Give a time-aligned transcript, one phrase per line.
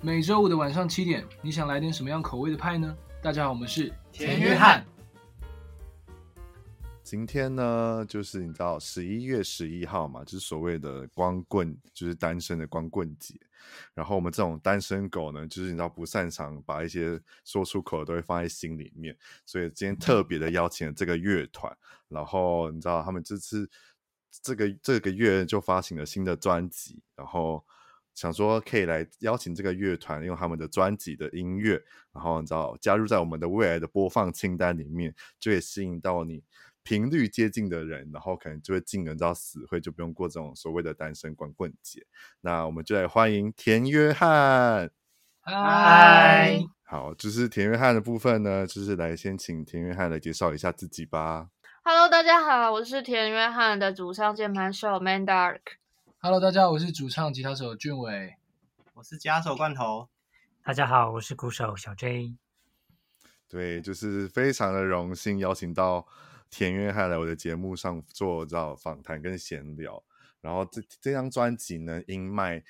[0.00, 2.96] 每周五的晚上七点，你想来点什么样口味的派呢？
[3.20, 4.86] 大家好，我们是田约翰。
[7.02, 13.34] 今天呢，就是你知道十一月十一号嘛，就是所谓的光棍，就是单身的光棍节。
[13.92, 21.76] 然后我们这种单身狗呢，就是你知道不擅长把一些说出口的都会放在心里面，所以今天特别的邀请了这个乐团。
[22.06, 23.68] 然后你知道他们这次
[24.42, 27.64] 这个这个月就发行了新的专辑，然后。
[28.18, 31.80] 想说可以来邀请这个乐团用他们的专辑的音乐，
[32.12, 36.42] 然后你知道加入在我们的未来的播放清单里面，就会吸引到你
[36.82, 42.04] 频率接近的人，然后可能就会进而到死会，就不用过这种所谓的单身光棍节。
[42.40, 44.90] 那我们就来欢迎田约翰。
[45.42, 51.50] 嗨，好，就是田约翰的部分呢，就是来先请田约翰来介绍一下自己吧。
[51.84, 55.60] Hello，大家好，我是田约翰的主唱键盘手 Mandark。
[56.20, 58.34] Hello，大家好，我是主唱吉他手俊伟，
[58.94, 60.08] 我是吉他手罐头。
[60.64, 62.34] 大家好，我是鼓手小 J。
[63.46, 66.08] 对，就是非常的荣幸邀请到
[66.50, 70.02] 田约翰来我的节目上做这访谈跟闲聊。
[70.40, 72.64] 然后这这张专辑呢，音麦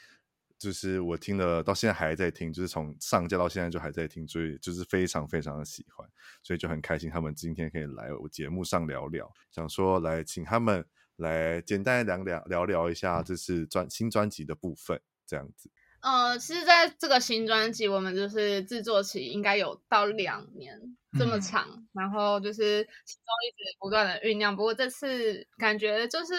[0.59, 6.07] 就是我听了到现在还在听，就是从上架到现在就还在听，所以就是非常非常的喜欢，
[6.43, 10.85] 所以就很开心他们今天可以来我节目上聊聊，想说来请他们。
[11.19, 15.69] 来简单聊聊聊聊一下，这是专新专辑的部分，这样子。
[16.01, 24.55] 呃，其实在这个新专辑，我们就是制作期应该有到两年这么长，嗯、然后就是其中一直不断的酝酿。
[24.55, 26.35] 不过这次感觉就是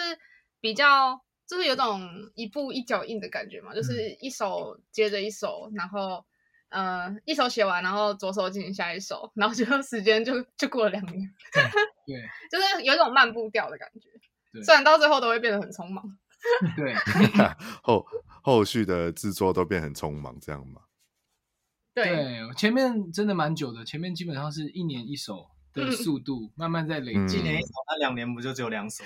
[0.62, 2.00] 比较，就是有种
[2.34, 6.24] 一步一脚印的感觉嘛，就是一首接着一首，然后
[6.70, 11.30] 呃一首写完，然后左手进行下一首，然后就 时间就就过了两年。
[12.06, 12.16] 对，
[12.50, 14.08] 就是有一种慢步调的感觉。
[14.52, 16.04] 对虽然到最后都会变得很匆忙，
[16.76, 16.94] 对，
[17.82, 18.04] 后
[18.42, 20.82] 后续的制作都变很匆忙，这样吗？
[21.92, 27.38] 对，前面真的蛮久的，前面基本上是一年一首的速度，嗯、慢慢在累积。
[27.38, 29.04] 一年一首，那两年不就只有两首？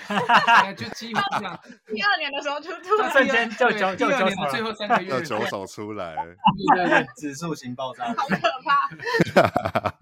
[0.76, 6.36] 就基本上第二年的时候就突然瞬间就九就第二年的最后三个月就九首出来，对
[6.76, 9.94] 对对，指数型爆炸，好可怕。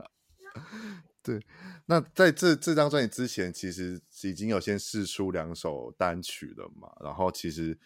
[1.22, 1.40] 对。
[1.86, 6.88] 那在这这张专辑之前，其实已经有先试出两首单曲了嘛。
[7.00, 7.78] 然后其实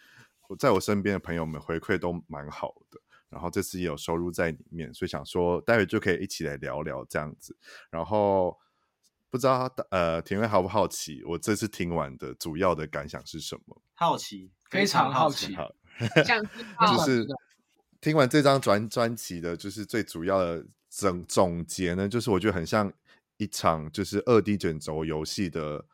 [0.47, 2.99] 我在我身边的朋友们回馈都蛮好的。
[3.29, 7.57] 然后这次也有收入在里面，所以想说待会就可以一起来聊聊这样子。
[7.89, 8.57] 然后
[9.29, 13.81] 不知道呃田薇好不好奇，我这次听完的主要的感想是什么？
[13.95, 15.55] 好奇，非常好奇。
[15.55, 15.69] 好，
[16.95, 17.27] 就是
[17.99, 22.93] 听完这张专专辑的，就是最主要的总总结呢，就是我觉得很像。
[23.37, 25.85] 一场就是二 D 卷轴游戏的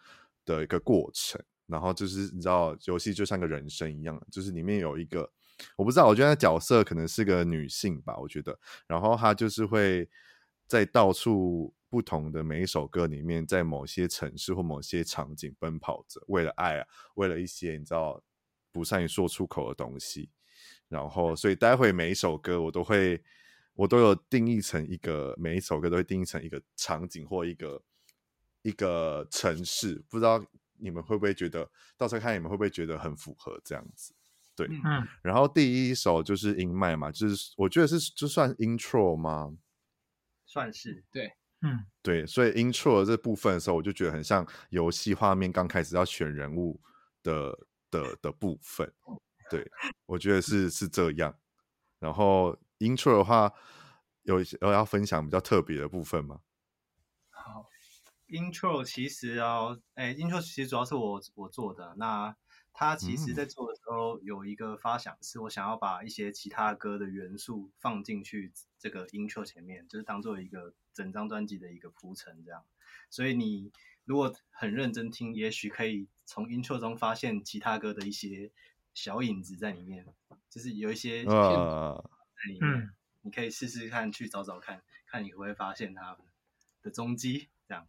[0.45, 5.29] 的一个过程，然后就是你知道，游戏就像个人生一样，就是里面有一个
[5.75, 10.09] 我不知道，我觉得那角色可能是个女性吧，我觉得，然后她就是会
[10.67, 18.23] 在到处不同的每一首歌里面，在某些城市或某些场景奔跑着，为了爱啊，为了一些你知道
[18.71, 20.29] 不善于说出口的东西，
[20.87, 23.21] 然后所以待会每一首歌我都会。
[23.75, 27.83] 我都有定义成一个，每一首歌都会定义成一个场景或一个
[28.61, 30.45] 一个城市，不知道
[30.77, 31.67] 你们会不会觉得，
[31.97, 34.13] 到时候看你们会不会觉得很符合这样子？
[34.55, 39.57] 对，嗯，然后第一首就是音麦嘛，就是我觉得是就算 intro 吗？
[40.45, 46.79] 算是，对，嗯，对，所以 intro 这部分的时候，我就觉得很像游戏画面刚开始要选人物
[47.23, 47.57] 的
[47.89, 48.93] 的的部分，
[49.49, 49.67] 对，
[50.05, 51.35] 我觉得是是这样，
[51.97, 52.55] 然后。
[52.83, 53.53] Intro 的话，
[54.23, 56.41] 有有要分享比较特别的部分吗？
[57.29, 57.69] 好
[58.27, 61.95] ，Intro 其实哦，哎，Intro 其实主要是我我做的。
[61.97, 62.35] 那
[62.73, 72.65] 它其实在做的时候有一个发想，是我想要把一些其他歌的元素放进去这个 Intro 前面，就是当做一个整张专辑的一个铺陈这样。
[73.09, 73.71] 所以你
[74.03, 78.51] 如果很认真听，也许可以从 Intro 中发现其他歌的一些
[78.93, 80.05] 小影子在里面，
[80.49, 81.23] 就是有一些。
[81.25, 82.03] Uh
[82.61, 82.89] 嗯，
[83.21, 86.17] 你可以试试看，去找找看看你会不会发现他
[86.81, 87.49] 的踪迹。
[87.67, 87.87] 这样，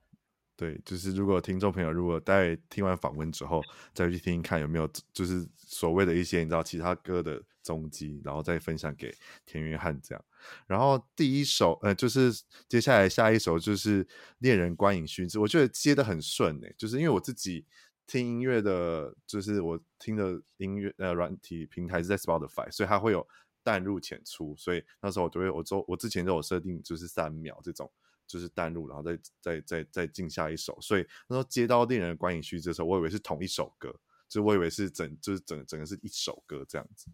[0.56, 3.60] 对，就是如果听众朋友如果待听完访问之后，
[3.92, 9.12] 再去听听看有没有，就是所谓的一些你知道其他歌的踪迹，然后再分享给
[9.44, 10.24] 田约翰这样。
[10.66, 12.30] 然后第一首，呃，就是
[12.68, 14.04] 接下来下一首就是
[14.38, 17.66] 《恋人观影须知》，我觉得接的很顺诶，就是因为我自己
[18.06, 23.26] 听音乐的，就是我听的音乐呃软体平台是在 Spotify，所以它会有。
[23.64, 27.90] 淡入浅出，所以那时候我就会，我之我之前都有设定，就是三秒这种，
[28.26, 30.78] 就是淡入，然后再再再再进下一首。
[30.80, 37.10] 所以那时候接到恋人的观影须知的时候，我以为是同一首歌，就我以为是整就是整整个是一首歌这样子。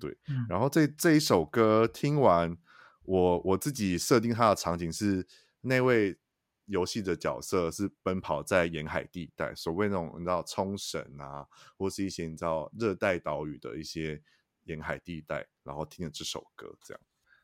[0.00, 2.56] 对，嗯然后这这一首歌听完，
[3.04, 5.24] 我我自己设定它的场景是
[5.60, 6.18] 那位
[6.64, 11.46] 游戏的角色是奔跑在沿海地带，所谓那种你知道冲绳啊，
[11.76, 14.20] 或是一些你知道热带岛屿的一些
[14.66, 17.00] 沿海地带，然后听了这首歌，这样。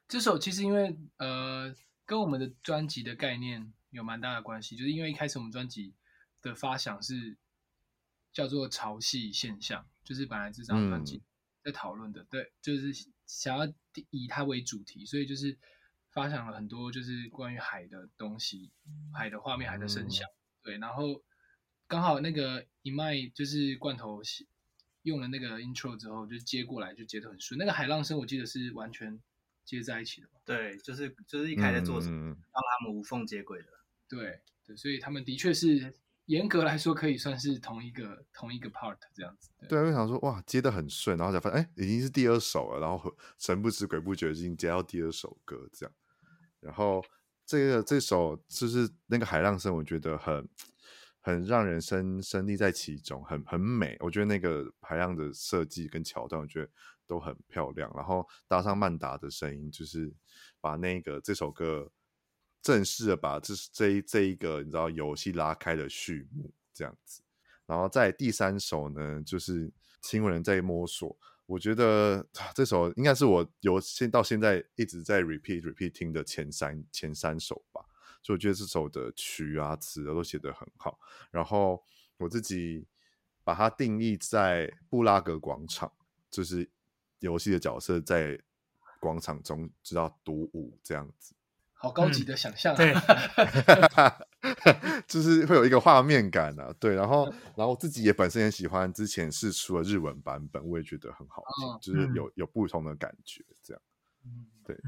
[0.07, 1.75] 这首其实因为呃，
[2.05, 5.95] 跟我们的专辑的概念有蛮大的关系，就是因为一开始我们专辑
[6.43, 7.37] 的发想是
[8.33, 11.23] 叫做潮汐现象，就是本来这张专辑
[11.65, 12.93] 在讨论的，嗯、对，就是
[13.27, 13.73] 想要
[14.11, 15.57] 以它为主题，所以就是
[16.11, 18.71] 发想了很多就是关于海的东西，
[19.15, 21.23] 海的画面、海的声响，嗯、对，然后
[21.87, 24.23] 刚好那个一麦就是罐头
[25.03, 29.21] 用了那个 intro 之后，就接过来就接的很顺，那个海浪声我记得是完全
[29.65, 33.67] 接在一起的嘛，对，就是就是一开始做什么，嗯、让他们无缝接轨的，
[34.09, 35.95] 对对，所以他们的确是。
[36.27, 39.51] 严格来说，可以算是同一个同一个 part 这样子。
[39.59, 45.93] 对，对，我想说，哇，接的很顺，然后才发现，哎，已经是第二首了，然后神不知鬼不觉已经接到第二首歌这样。
[46.61, 47.05] 然后
[47.45, 50.49] 这个这首就是那个海浪声，我觉得很
[51.23, 53.97] 很让人身身历在其中，很很美。
[54.01, 56.71] 我觉得那个排浪的设计跟桥段，我觉得
[57.07, 57.91] 都很漂亮。
[57.97, 60.13] 然后搭上曼达的声音，就是
[60.61, 61.91] 把那个这首歌。
[62.65, 67.21] 正式的把这这一这一个你知道游戏拉开了序幕这样子，
[67.67, 69.69] 然后在第三首呢，就是
[70.01, 71.19] 亲吻人在摸索。
[71.47, 77.85] 我觉得这首应该是我由现到现在一直在 repeat repeat 听的前三前三首吧。
[78.23, 80.99] 就我觉得这首的曲啊词都写得很好。
[81.31, 81.83] 然后
[82.19, 82.87] 我自己
[83.45, 85.93] 把它定义在布拉格广场，
[86.31, 86.71] 就是
[87.19, 88.41] 游戏的角色在
[89.01, 91.35] 广场中知道独舞这样子。
[91.75, 92.95] 好高级的想象、啊，对，
[95.09, 97.25] 就是会有一个画面感啊，对，然后，
[97.57, 103.83] 然后自己也本身也喜欢之前试出的日文版本，我也觉得很好听，哦、就是有有不同的感觉，这样，
[104.65, 104.79] 对，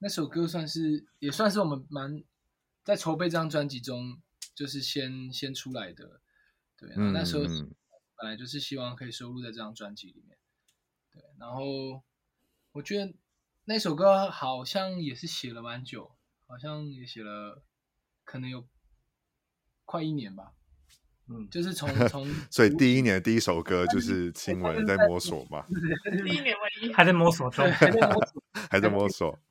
[0.00, 2.22] 那首歌算是也算是我们蛮
[2.82, 4.20] 在筹备这张专辑中，
[4.54, 6.20] 就是先先出来的，
[6.76, 7.44] 对，然后那时候
[8.16, 10.36] 本来就是希望可以收录在这张专辑里面，
[11.12, 12.02] 对，然后
[12.72, 13.14] 我觉得。
[13.66, 16.16] 那首歌好像也是写了蛮久，
[16.48, 17.62] 好像也写了，
[18.24, 18.66] 可能有
[19.84, 20.54] 快一年吧。
[21.28, 25.64] 嗯，就是从 从，所以第一年的第一首歌就是亲吻在摸索嘛。
[25.68, 29.38] 第一年唯一还在摸索中，还在摸索，还在摸索，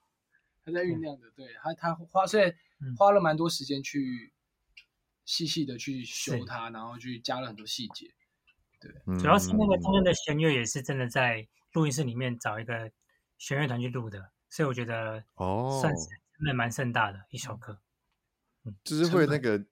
[0.69, 1.30] 还在酝酿的。
[1.36, 2.54] 对他，他花所以
[2.98, 4.31] 花了蛮多时间去
[5.25, 8.13] 细细的去修它，然后去加了很多细节。
[8.80, 12.92] 对，主要是那个中间的弦乐也是真的在录音室里面找一个。
[13.42, 17.80] 弦乐团去录的，所以我觉得哦，算是真的蛮盛大的一首歌。
[18.66, 19.66] 嗯，就是会那个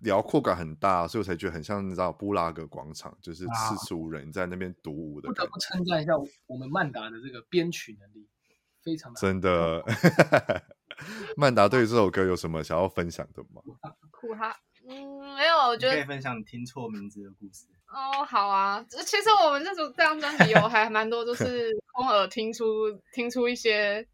[0.00, 5.28] 辽阔感很大，所以我才觉得很像你知道布拉格广场，就是四十五人在那边独舞的。
[5.28, 6.14] 不得不称赞一下
[6.46, 8.28] 我们曼达的这个编曲能力，
[8.84, 9.82] 非常的真的。
[11.36, 13.60] 曼达对于这首歌有什么想要分享的吗？
[14.12, 14.56] 酷哈，
[14.88, 17.66] 嗯，没有，我觉得可以分享你听错名字的故事。
[17.88, 24.06] 哦，好啊，其实我们这组这张专辑有还蛮多，就是 空耳听出听出一些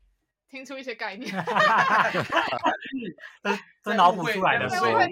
[0.50, 1.31] 听出一些概念，
[3.43, 3.50] 都
[3.84, 5.06] 都脑补出来的，所以会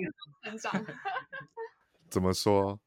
[0.44, 0.72] 成长。
[2.10, 2.78] 怎么说？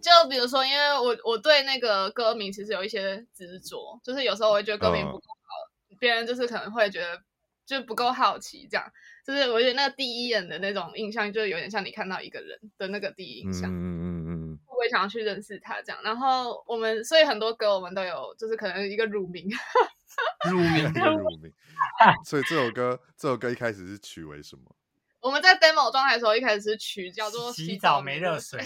[0.00, 5.63] 就比如说，因为我我对那个歌名其实有一些执着，就是有时候我会觉得歌名不够好，嗯、
[5.98, 7.22] 别人就是可能会觉得
[7.66, 8.92] 就不够好奇，这样
[9.26, 13.70] 就是我觉得那个第一眼的那种印象，就有点像你看到一个人的那个第一印象。
[13.70, 14.58] 嗯嗯嗯。
[14.76, 19.48] 会想要去认识他，这样，然后我们所以很多歌我们都有，就是可能一个乳名，
[20.50, 21.50] 乳名， 乳名。
[22.26, 24.76] 所以这首歌，这首歌一开始是取为什么？
[25.20, 28.60] 我们在 demo 状态的时候，一开始是取叫做洗“澡没热水”。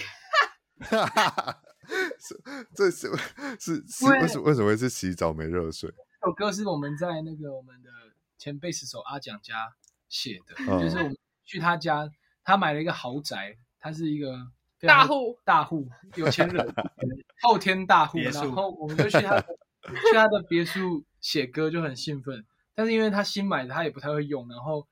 [2.18, 2.42] 是，
[2.74, 3.12] 这是
[3.60, 4.44] 是是为什么？
[4.44, 5.88] 为什么会是洗澡没热水？
[6.20, 7.90] 这首歌是我们在那个我们的
[8.36, 9.72] 前贝斯手阿蒋家
[10.08, 12.10] 写的，嗯、就是我们去他家，
[12.44, 14.50] 他买了一个豪宅，他是一个。
[14.80, 16.74] 大户大户有钱人，
[17.42, 19.40] 后天大户，然后我们就去他
[19.82, 22.46] 去他的别墅写歌，就很兴奋。
[22.76, 24.48] 但是因为他新买的，他也不太会用。
[24.48, 24.86] 然后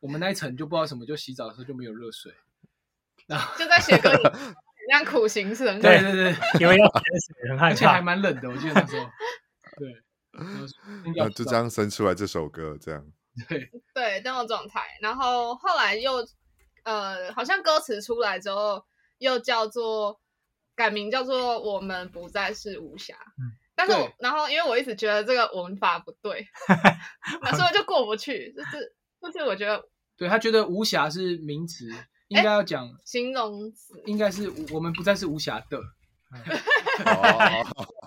[0.00, 2.34] 我们那一层就不知道什么，就洗澡的时候就没有热水，
[3.26, 4.52] 然后就在写歌里， 很
[4.92, 5.80] 像苦行僧。
[5.80, 9.06] 对对对，因为要节水，而且还蛮冷的，我记得那时候。
[9.78, 13.04] 对，然后就 这样生出来这首歌，这样。
[13.48, 14.82] 对对，这种状态。
[15.00, 16.26] 然后后来又
[16.84, 18.84] 呃，好像歌词出来之后。
[19.20, 20.18] 又叫做
[20.74, 26.46] 改名叫做我们不再是无暇，嗯、但是我然后因为我一直觉得这个文法不对，
[27.42, 29.84] 那所以就过不去，就是就是我觉得，
[30.16, 31.90] 对他觉得无暇是名词，
[32.28, 35.78] 应该要讲形容词，应该是我们不再是无暇的，
[37.04, 37.64] 哦，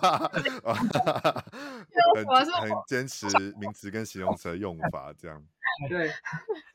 [2.24, 3.26] 很很坚持
[3.58, 5.42] 名词跟形容词的用法，这样。
[5.88, 6.10] 对，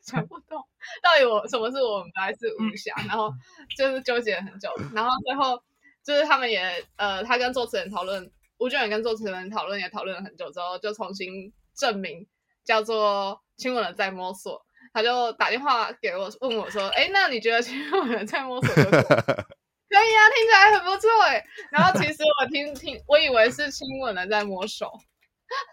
[0.02, 0.58] 想不通
[1.02, 3.32] 到底我什么是我们还是武侠，然后
[3.76, 5.62] 就是纠结了很久，然后最后
[6.04, 12.26] 就是他们也呃，他跟作词人讨论，吴俊远跟作词人讨论也讨论了很久之后，就重新证明
[12.64, 14.64] 叫做亲吻了再摸索。
[14.92, 18.74] 他就打电话给我问我说：“哎，那你觉得亲吻了再摸索
[19.90, 20.20] 可以啊？
[20.34, 24.90] 听起来很不错哎。”然后其实我听听，我以为是亲吻了在摸手。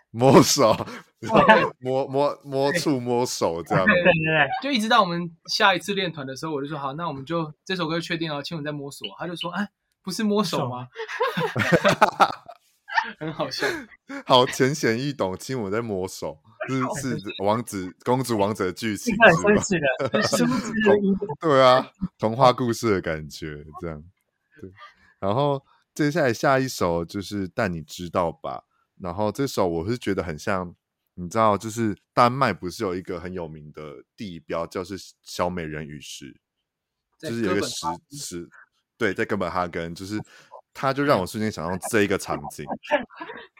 [0.09, 0.75] 摸手，
[1.79, 9.07] 摸摸摸触摸手这样，对对对，就一直到我们下一次练团的时候，我就说好，那我们就这首歌确定了，亲吻在摸索。
[9.19, 9.69] 他就说，哎，
[10.01, 10.87] 不是摸手吗？
[13.17, 13.65] 很好笑，
[14.25, 16.39] 好浅显易懂，亲吻在摸手，
[17.01, 19.15] 是是王子公主王子的剧情，
[19.61, 19.79] 是
[20.11, 20.45] 的，是
[21.39, 24.03] 对啊，童话故事的感觉这样，
[24.61, 24.71] 对。
[25.19, 25.63] 然后
[25.95, 28.63] 接下来下一首就是，但你知道吧？
[28.99, 30.75] 然后这首我是觉得很像，
[31.15, 36.39] 你知道，就是丹麦不是有一个很有名的地标，就是小美人鱼石，
[37.19, 38.49] 就是有一个石石，
[38.97, 40.19] 对，在哥本哈根，就是
[40.79, 42.63] 他就让我瞬间想到这一个场景，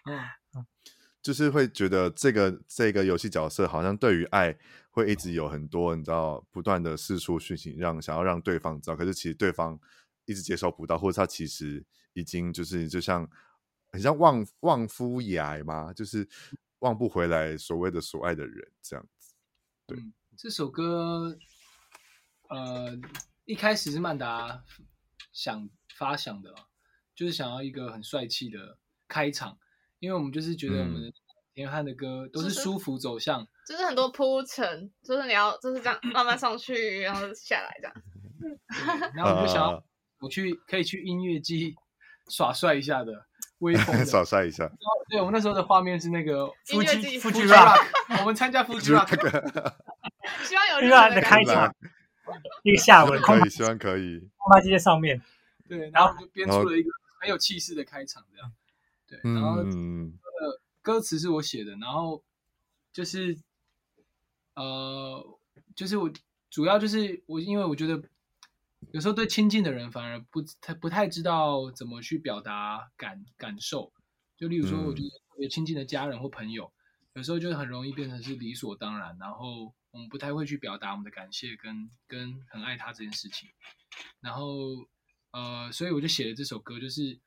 [1.24, 4.56] 就是会觉得这个这个游戏角色好像对于爱
[4.92, 9.80] 会一直有很多你知道不断的释出讯息，让想要让对方知道，可是其实对方
[10.26, 11.84] 一直接受不到，或者他其实
[12.14, 13.28] 已经就是就像。
[13.90, 16.28] 很像望望夫崖嘛，就是
[16.80, 19.34] 望不回来所谓的所爱的人这样子。
[19.88, 21.38] 对，嗯、这首歌，
[22.50, 23.00] 呃，
[23.46, 24.62] 一开始是曼达
[25.32, 26.54] 想发想的，
[27.18, 28.78] 就是想要一个很帅气的
[29.10, 29.58] 开场，
[30.00, 31.12] 因为我们就是觉得我们的
[31.54, 37.94] 田汉的歌都是舒服走向，就是、就是很多铺陈，就是你要就是这样慢慢上去，然后下来这样。
[39.14, 39.84] 然后我们就想要
[40.20, 41.76] 我去可以去音乐季
[42.30, 43.26] 耍帅一下的。
[43.60, 44.70] 微风扫晒 一下，
[45.10, 49.10] 对，我们那时候的画面是那个夫妻夫妻 rock，我们参加 夫妻 rock，
[50.44, 51.74] 希望有热的开场，
[52.62, 55.20] 一个下午可以，希望可以，空拍机在上面，
[55.68, 58.54] 对，然后就编出了一个很有气势的开场，这样，
[59.08, 62.24] 对，然后呃，歌词是我写的，然后
[62.92, 63.38] 就是
[64.56, 65.40] 呃，
[65.76, 66.12] 就是我
[66.50, 68.02] 主要就是我，因为我觉得。
[68.92, 73.92] 有时候对亲近的人反而不太不太知道怎么去表达感感受，
[74.38, 76.72] 就例如说，我觉得特别亲近的家人或朋友，
[77.14, 83.50] 嗯、有时候就很容易变成是理所当然，然后我们不太会去表达我们的感谢跟跟很爱他这件事情。
[84.22, 84.88] 然后
[85.38, 87.20] 呃，所以我就写了这首歌，就是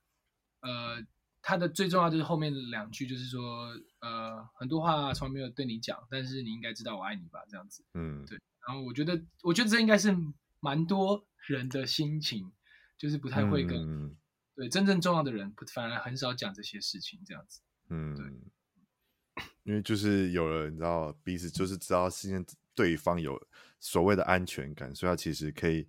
[0.62, 1.00] 呃，
[1.40, 7.84] 它的最重要就是后面两句，就是说呃，很多话从来没有对你讲，但是你应该知道我爱你吧，这样子。
[7.94, 8.36] 嗯，对。
[8.66, 10.16] 然后我觉得，我觉得这应该是
[10.58, 11.24] 蛮多。
[11.46, 12.52] 人的心情
[12.98, 14.14] 就是不太会跟、嗯、
[14.54, 17.62] 对真正重要的人，反而很少讲这些事情，这样子。
[17.88, 23.40] 嗯，对，因为就是有了你知道彼此就是知道现在对方有
[23.80, 25.88] 所谓的安全感，所以他其实可以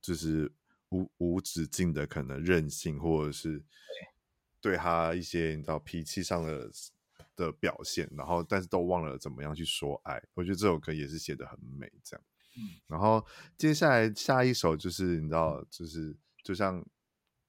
[0.00, 0.50] 就是
[0.92, 3.64] 无无止境的可能任性，或者是
[4.60, 6.70] 对他一些你知道脾气上的
[7.34, 10.22] 的表现，然后但是都忘了怎么样去说爱。
[10.34, 12.24] 我觉得这首歌也是写得很美，这样。
[12.56, 16.84] 嗯，然后接下来下一首就是你知道，就是就像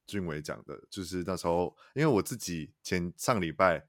[0.06, 3.86] 俊伟讲的，就是那时候，因为我自己前上礼拜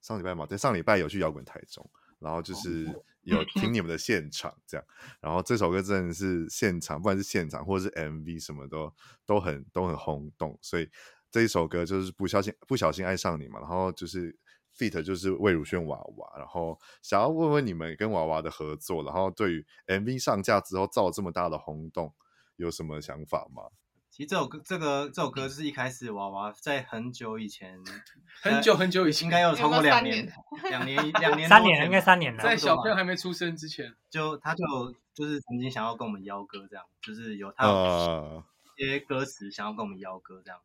[0.00, 2.84] 上礼拜嘛，在上礼拜有去摇滚台中，然后就是
[3.26, 4.86] 有听你们的现场这样，
[5.20, 8.92] 然后这首歌真的是现场，不管是现场或者是 MV 什么都
[9.24, 10.88] 都很都很轰动，所以
[11.30, 14.36] 这一首歌就是不小心不小心爱上你嘛，然后就是。
[14.78, 22.14] feat 就是魏如萱娃娃，然后想要问问你们跟娃娃的合作，然后对于 MV 上架之后造这么大的轰动，
[22.56, 23.62] 有什么想法吗？
[24.16, 27.78] 其实这首歌，这个这首歌是一开始娃娃在很久以前，
[28.40, 30.26] 很久很久以前，应该要超过两年，
[30.70, 34.64] 两年两年三年，应该三年了，在小朋友还没出生之前，就他就
[35.12, 38.42] 就是曾经想要跟我们邀歌，这样就是有他有
[38.78, 40.58] 一些歌词想要跟我们邀歌，这样。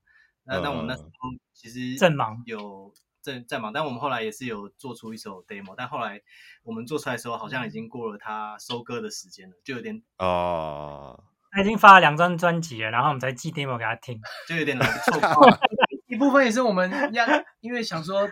[0.45, 1.09] Uh, 那那我们那时候
[1.53, 2.93] 其实正忙有。
[3.21, 6.19] 正在忙，但我们后来也是有做出一首 demo，但后来
[6.63, 15.19] 我们做出来的时候，好像已经过了他收歌的时间了，就有点哦，他已经发了两张专辑了，然后我们才寄 demo 给他听， 就有点难错。
[16.07, 17.25] 一部分也是我们要，
[17.59, 18.29] 因为想说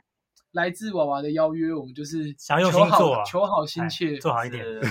[0.51, 4.65] 来自娃娃的邀约，我们就是想用心做，啊，求好心切，做好一点。
[4.65, 4.81] 然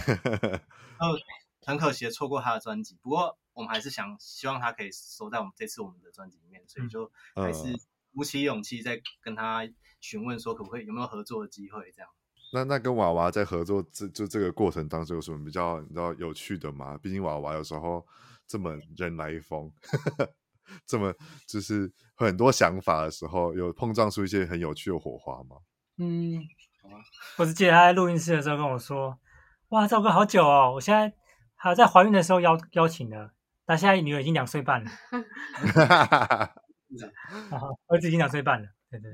[0.98, 1.16] 后
[1.64, 7.74] 很可惜的错过他的专辑，不过我们还是想希望他可以收在我们这次我们的专辑里面，所以就还是
[8.14, 9.68] 鼓起勇气在跟他。
[10.00, 11.90] 询问说可不可以有没有合作的机会？
[11.90, 12.08] 这样，
[12.52, 16.98] 那那跟娃娃在合作这就这个过程当中有什么比较你知道有趣的吗？
[17.02, 18.06] 毕竟娃娃有时候
[18.46, 19.70] 这么人来疯。
[20.86, 21.14] 这么
[21.46, 25.56] 就是很多想法的时候，有碰撞出一些很有趣的火花吗？
[25.96, 26.38] 嗯，
[26.82, 27.00] 好啊。
[27.38, 29.18] 我是记得他在录音室的时候跟我说
[29.70, 31.10] ：“哇，赵哥好久哦，我现在
[31.56, 33.30] 还有在怀孕的时候邀邀请的，
[33.64, 34.90] 但现在女儿已经两岁半了。
[35.72, 39.10] ”哈哈哈哈儿子已经两岁半了，对对，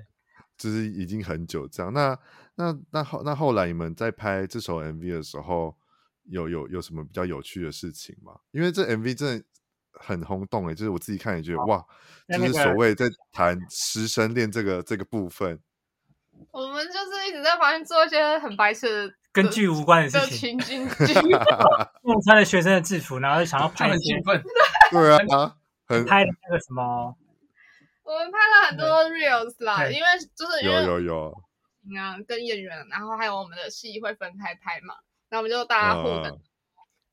[0.65, 1.93] 就是已经很久这样。
[1.93, 2.19] 那
[2.55, 5.77] 那那后那后来你们在拍这首 MV 的时候，
[6.25, 8.33] 有有有什么比较有趣的事情吗？
[8.53, 9.45] 因为这 MV 真的
[9.93, 11.85] 很轰动诶，就是我自己看也觉得哇，
[12.29, 15.61] 就是所谓在谈师生恋这个这个部分。
[16.51, 21.13] 我们就是一直在旁边做一些很白痴的、跟剧无关的事情，情景 剧，
[22.25, 24.43] 穿着学生的制服，然后想要拍很兴奋，
[24.91, 25.55] 对啊，
[25.87, 27.15] 很拍那个什么。
[28.03, 29.04] 我们拍了很多
[29.65, 31.45] 啦，因为就是因为有有有，
[31.99, 34.95] 啊，跟演员，然后还有我们的戏会分开拍嘛，
[35.29, 36.41] 然后我们就大家互等，uh,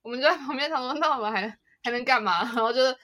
[0.02, 2.44] 我们就在旁边讨论，那我们还还能干嘛？
[2.54, 2.96] 然后就是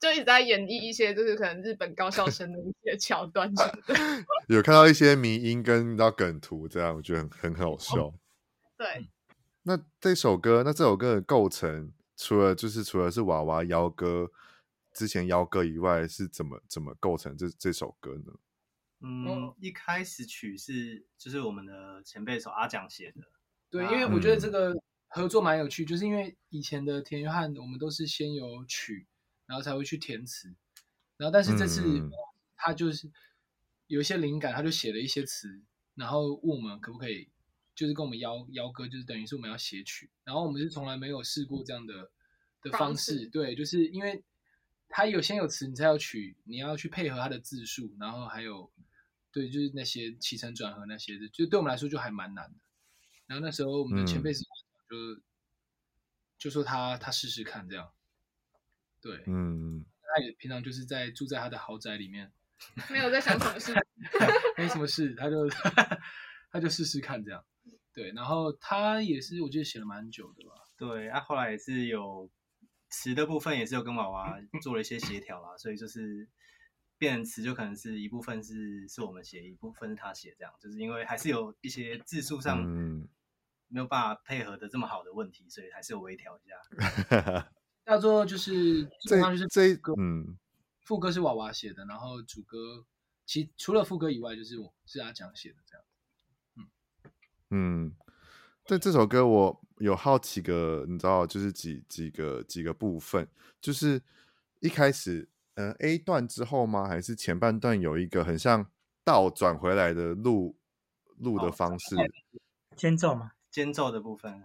[0.00, 3.94] 就一直在演绎一些就是可能日本高校生的一些桥段什么的。
[4.54, 8.12] 有看到一些迷音跟到梗图，这样我觉得很很好笑。
[8.76, 9.08] 对，
[9.62, 14.30] 那这首歌，那这首歌的构成，除了就是除了是娃娃邀歌。
[14.92, 18.32] 之前邀歌以外是怎么怎么构成这这首歌呢？
[19.00, 23.20] 嗯，一开始曲是就是我们的前辈手阿蒋写的。
[23.70, 24.74] 对，因为我觉得这个
[25.08, 29.06] 合作蛮有趣，嗯、就是因为以前的田约翰我们都是先有曲，
[29.46, 30.48] 然后才会去填词，
[31.16, 31.82] 然后但是这次
[32.56, 33.10] 他就是
[33.86, 35.60] 有一些灵感，他就写了一些词，
[35.94, 37.28] 然后问我们可不可以
[37.74, 42.10] 就是跟我们邀邀歌，就是等于是我们要写曲，然后我们是从来没有试过这样的
[42.62, 44.24] 的方式，方式对，就是因为。
[44.88, 48.70] 他有先有词，你才有曲，你要去配合他的字数，然后还有，
[49.36, 52.58] 对，就是那些起承转合那些的，就对我们来说就还蛮难的。
[53.26, 55.22] 然后那时候我们的前辈是就、嗯、
[56.38, 57.92] 就说他他试试看这样，
[59.02, 62.32] 对，嗯，他也平常就是在住在他的豪宅里面，
[62.90, 63.74] 没有在想什么事，
[64.56, 65.46] 没什么事，他就
[66.50, 67.44] 他就试试看这样，
[67.92, 72.30] 对，然后他也是我记得写了蛮久的吧，对，他、啊、后来也是有。
[72.88, 76.26] 词的部分也是有跟娃娃做了一些协调啦，所以就是
[76.98, 82.64] 变词就可能是一部分是是我们写，一部分是他写，这样就是因为还是有一些字数上
[83.68, 87.52] 没有办法配合的这么好的问题，所以还是有微调一下。
[87.84, 90.36] 叫做就是基本上就是这一个嗯，
[90.82, 92.84] 副歌是娃娃写的，然后主歌
[93.24, 95.84] 其除了副歌以外就是我是阿蒋写的这样。
[96.56, 96.66] 嗯
[97.50, 97.96] 嗯，
[98.66, 99.62] 对这首歌我。
[99.80, 103.28] 有好几个，你知道，就是几几个几个部分，
[103.60, 104.00] 就是
[104.60, 106.88] 一开始，嗯、呃，A 段之后吗？
[106.88, 108.70] 还是前半段有一个很像
[109.04, 110.56] 倒转回来的录
[111.18, 111.96] 录的方式？
[112.76, 113.32] 间奏吗？
[113.50, 114.42] 间奏的部分。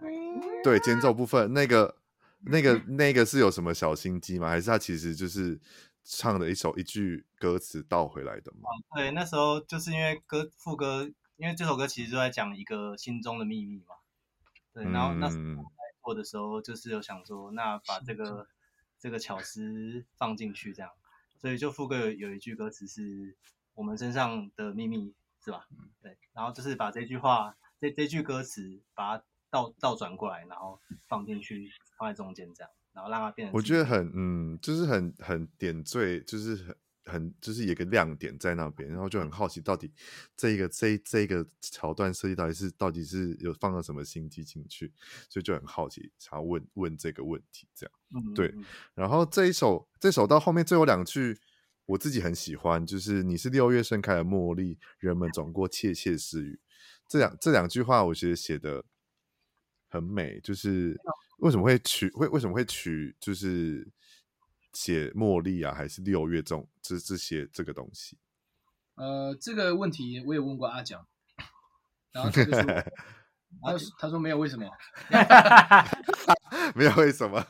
[0.64, 1.96] 对，间奏部分，那个
[2.40, 4.48] 那个 那个是有什么小心机吗？
[4.48, 5.60] 还是他其实就是
[6.02, 8.68] 唱的一首一句歌词倒回来的吗？
[8.96, 13.96] 对，那时候就是因为歌副歌，因为这首歌其实就在讲一个心中的秘密嘛。
[14.72, 18.46] 对，然后那时候在做的时候，就是有想说，那把这个
[18.98, 20.90] 这个巧思放进去，这样，
[21.42, 23.36] 所以就副歌有有一句歌词是
[23.74, 25.12] “我们身上的秘密”，
[25.44, 25.66] 是吧？
[26.00, 33.54] 对，然后就是把这句话，这这句歌词把它倒倒转过来，然后放进去，放在中间这样，然后让它变成。
[33.54, 36.76] 我觉得很，嗯，就是很很点缀，就是很。
[37.04, 39.92] 很就是有个亮点在那边，然后就很好奇到底
[40.36, 44.92] 这一个这这个桥段设计到底是到底是有放了什么心机进去，
[45.28, 48.54] 所以就很好奇，想要问问这个问题，这样，嗯、对。
[48.94, 51.38] 然后这一首这首到后面最后两句，
[51.86, 56.60] 我自己很喜欢，就是你是六月盛开的茉莉，人们总过窃窃私语。
[57.08, 58.84] 这两这两句话，我觉得写的
[59.88, 60.96] 很美，就是
[61.38, 63.90] 为什么会取会为什么会取就是。
[64.72, 68.18] 写茉莉啊，还是六月这种这这些这个东西？
[68.94, 71.06] 呃，这个问题我也问过阿蒋，
[72.12, 72.62] 然后他就说，
[73.64, 74.70] 他他说没有为什么，
[76.76, 77.42] 没有为什么，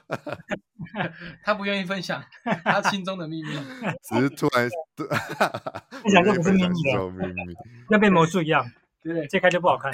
[1.42, 2.24] 他不愿意分享
[2.64, 3.50] 他心中的秘密，
[4.08, 6.74] 只是突然分享就不是秘密，
[7.90, 8.64] 要变魔术一样，
[9.02, 9.92] 对，揭开就不好看。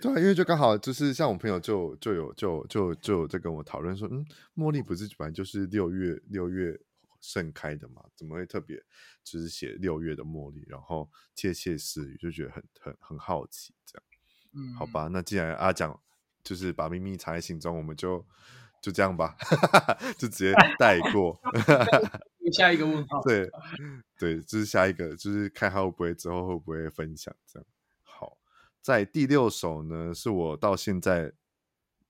[0.00, 4.24] 对，因为就刚好就是像我朋友就就有就就就有在跟我讨论说，嗯，
[4.54, 6.78] 茉莉不是本来就是六月六月
[7.20, 8.76] 盛开的嘛，怎么会特别
[9.24, 14.04] 就是写六月的茉莉，然后窃窃私语，就觉得很很很好奇这样。
[14.52, 15.98] 嗯，好吧，那既然阿蒋
[16.42, 18.24] 就是把秘密藏在心中，我们就
[18.82, 19.36] 就这样吧，
[20.16, 21.38] 就直接带过。
[22.52, 23.48] 下一个问号，对
[24.18, 27.66] 对，就是下一个，就是看他会不会之后会不会分享这样。
[28.80, 31.32] 在第六首呢，是我到现在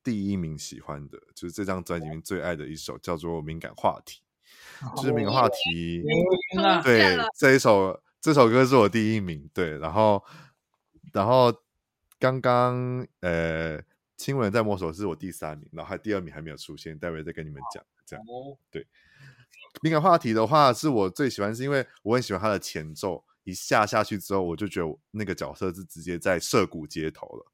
[0.02, 4.20] 第一名喜欢的，就是这张专辑里面最爱的一首，叫做《敏感话题》。
[4.96, 6.02] 就是敏感话题。
[6.59, 9.48] 哦、对，这一首这首歌是我第一名。
[9.52, 10.24] 对，然后
[11.12, 11.54] 然后
[12.18, 13.80] 刚刚呃，
[14.16, 17.85] 亲吻在摸索是我第三名，然后还第二名还没有出现，待会再跟你们讲。
[18.06, 18.24] 这样，
[18.70, 18.87] 对。
[19.83, 27.53] 敏感话题的话，是我最喜欢，是因为我很喜欢它的前奏，一下下去之后，我就觉得那个角色是直接在涩谷街头了。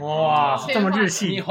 [0.00, 1.42] 哇，这么日系，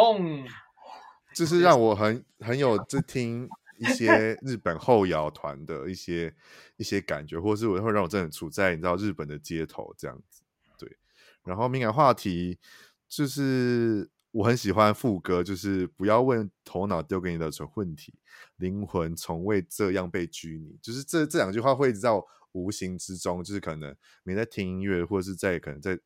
[1.34, 6.34] 就是让我很很有就听一些日本后摇团的一些
[6.78, 10.44] 一些感觉，或是我会让我真的处在你知道日本的街头这样子。
[10.78, 10.98] 对，
[11.44, 12.60] 然后敏感话题
[13.08, 18.14] 就是我很喜欢副歌，就是不要问头脑丢给你的蠢问题，
[18.58, 20.78] 灵魂从未这样被拘泥。
[20.82, 26.00] 就是这这两句话会一直在我无形之中，就是可能你在听音乐，或者是在可能在。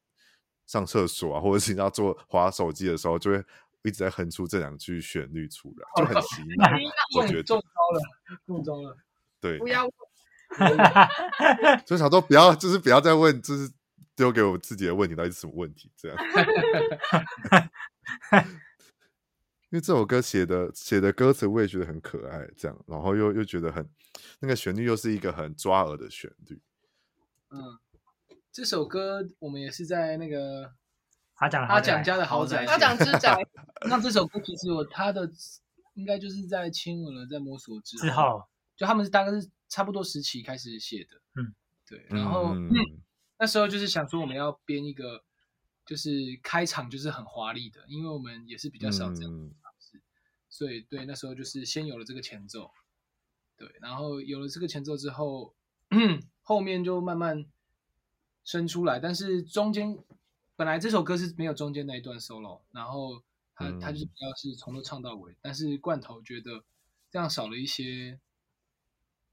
[0.68, 3.44] 上厕所啊，或者是你要做滑手机的时候，就会
[3.84, 6.66] 一直在哼出这两句旋律出来，就很奇妙。
[7.18, 8.00] 我觉得中招了，
[8.46, 8.98] 中招了。
[9.42, 9.92] 对， 不要问，
[11.86, 13.70] 就想说不要，就是不要再问，就是
[14.16, 15.92] 丢给我自己的问题到底是什么问题？
[15.98, 16.18] 这样。
[19.72, 23.90] 因为这首歌写的写的歌词，我也觉得很可爱，这样，然后又又觉得很
[24.40, 26.62] 那个旋律又是一个很抓耳的旋律，
[27.50, 27.80] 嗯。
[28.54, 30.74] 这首歌我们也是在那个
[31.36, 33.34] 阿蒋阿蒋家的豪宅，阿蒋之宅。
[33.88, 35.26] 那这首歌其实我他的
[35.94, 38.44] 应该就是在亲吻了，在摸索之后，之后
[38.76, 41.16] 就他们是大概是差不多时期开始写的。
[41.42, 41.56] 嗯，
[41.88, 42.06] 对。
[42.10, 42.76] 然后、嗯嗯、
[43.40, 45.24] 那时候就是想说我们要编一个，
[45.86, 46.10] 就是
[46.44, 49.56] 开场就是很华丽的，因为我们也是比较少这样嗯、
[50.52, 52.70] 所以对那时候就是先有了这个前奏，
[53.58, 55.56] 对，然后有了这个前奏之后，
[56.44, 57.48] 后面就慢慢。
[58.44, 59.96] 生出来，但是中间
[60.56, 63.22] 本来这首歌是没有中间那一段 solo，然后
[63.54, 66.64] 他、嗯、他就是比较是从头唱到尾，但是罐头觉得
[67.12, 68.20] 这样少了一些，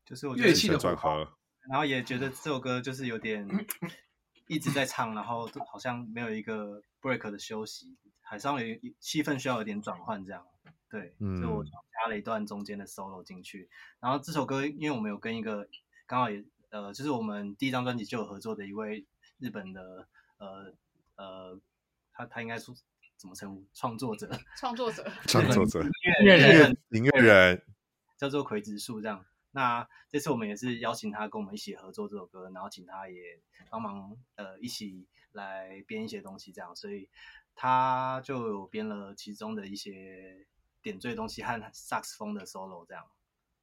[0.04, 1.26] 就是乐器的转合，
[1.70, 3.48] 然后也觉得这首歌就是有点
[4.46, 10.46] 一直在唱，然后好像没有一个 break 的休息，还稍微气氛需要有点转换这样，
[10.90, 13.68] 对，嗯、所以我加了一段中间的 solo 进去，
[14.00, 15.68] 然后这首歌因为我们有跟一个
[16.06, 16.44] 刚好也。
[16.70, 19.06] 呃，就是我们第一张专辑就有合作的一位
[19.38, 20.70] 日本的呃
[21.16, 21.58] 呃，
[22.12, 22.74] 他他应该说
[23.16, 23.64] 怎么称呼？
[23.72, 27.62] 创作者，创作者， 创作者，音乐人，音乐人，
[28.18, 29.24] 叫做葵子树这样。
[29.52, 37.08] 那这次我们也是邀请他跟我们一起合作这首歌，然后请他也帮忙呃一起来编一些东西这样，所以
[37.54, 40.46] 他就有编了其中的一些
[40.82, 43.04] 点缀东西和萨克斯风的 solo 这样。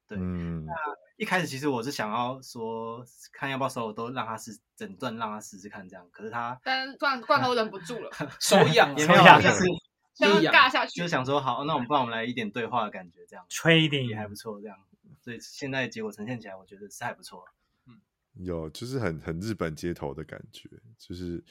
[0.08, 0.73] 对，嗯、那
[1.17, 6.08] 一开始其实我是想要说，看要不要 solo 都让他试整段，让他试试看这样。
[6.12, 9.65] 可是他，但是罐罐头忍不住了， 手痒也没有，就是
[10.13, 14.78] 就尬下去，就想说好，那我们不然我们来一点对话的感觉，这样吹一点也还不错，这样。
[15.21, 17.43] 所以现在结果呈现起来，我觉得是还不错。
[17.88, 17.99] 嗯，
[18.36, 21.43] 有就是很很日本街头的感觉，就是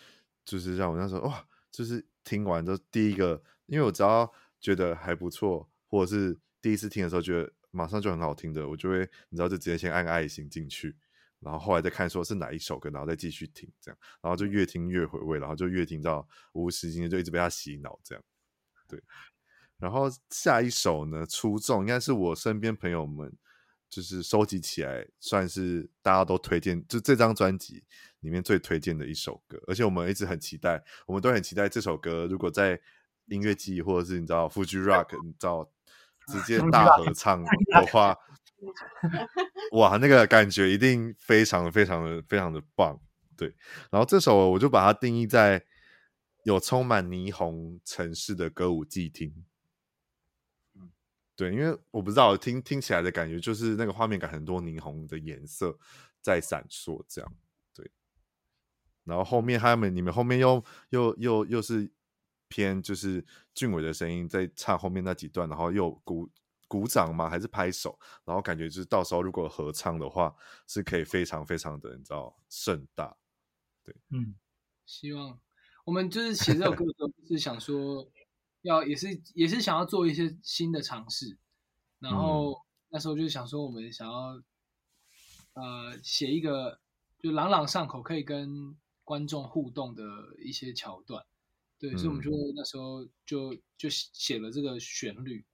[0.45, 4.33] 就是让我那时候哇，就是听完之后第一个，因为我只要
[4.65, 7.53] 觉得还不错，或者是第一次听的时候觉得。
[7.77, 9.01] 马上就很好听的，我就会
[9.31, 10.95] 你知道，就直接先按个爱心进去，
[11.41, 18.23] 然后后来再看说是哪一首歌，然后再继续听这样，然后就越听越回味，然后就越听到无时间就一直被他洗脑这样。
[18.87, 19.03] 对，
[19.77, 23.37] 然后下一首呢，出众应该是我身边朋友们
[23.91, 27.83] 就是收集起来算是大家都推荐，就这张专辑
[28.21, 32.81] 里面最推荐的一首歌，而且我们一直很期待，我们都很期待这首歌如果在
[33.27, 35.71] 音乐季或者是你知道 Fuji Rock，你知道。
[36.27, 37.51] 直接大合唱的
[37.93, 38.17] 话，
[39.73, 42.99] 哇，那个感觉一定非常非常的非常的棒，
[43.37, 43.55] 对。
[43.91, 45.63] 然后这首我就把它定义在
[46.45, 49.45] 有充满霓虹城市的歌舞伎厅，
[50.77, 50.91] 嗯，
[51.37, 55.79] 对，因为我不知道听听起来的感觉就是那个画面感很多霓虹的颜色
[56.23, 57.31] 在闪烁，这样，
[57.75, 57.91] 对。
[59.05, 61.93] 然后后面他们你们后面又又又又是。
[62.55, 66.31] 偏就是俊伟的声音在唱后面那几段，然后又鼓
[66.69, 67.29] 鼓掌吗？
[67.29, 67.99] 还是拍手？
[68.25, 70.33] 然后感觉就是到时候如果合唱的话，
[70.69, 73.17] 是可以非常非常的你知道盛大。
[73.83, 74.37] 对，嗯，
[74.87, 75.37] 希望
[75.85, 78.09] 我们就是写这首歌的时候，是想说
[78.63, 81.37] 要也是也是想要做一些新的尝试，
[81.99, 82.57] 然后
[82.89, 84.41] 那时候就想说我们想要
[85.55, 86.79] 呃写一个
[87.19, 90.05] 就朗朗上口，可以跟观众互动的
[90.39, 91.27] 一些桥段。
[91.79, 95.45] 对，所以我们就那时候就就写了这个旋律，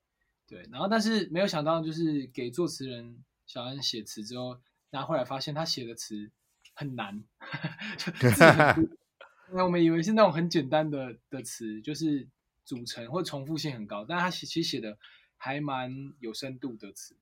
[0.46, 6.30] 对，然后但是没有想到，就是给作词人小安写词之后，然后后来发现他写的词
[6.74, 7.24] 很难，
[9.50, 12.28] 因为 我们以为是那种很简单的的词，就是
[12.64, 14.96] 组成或重复性很高，但是他其实写的
[15.36, 17.16] 还蛮有深度的词，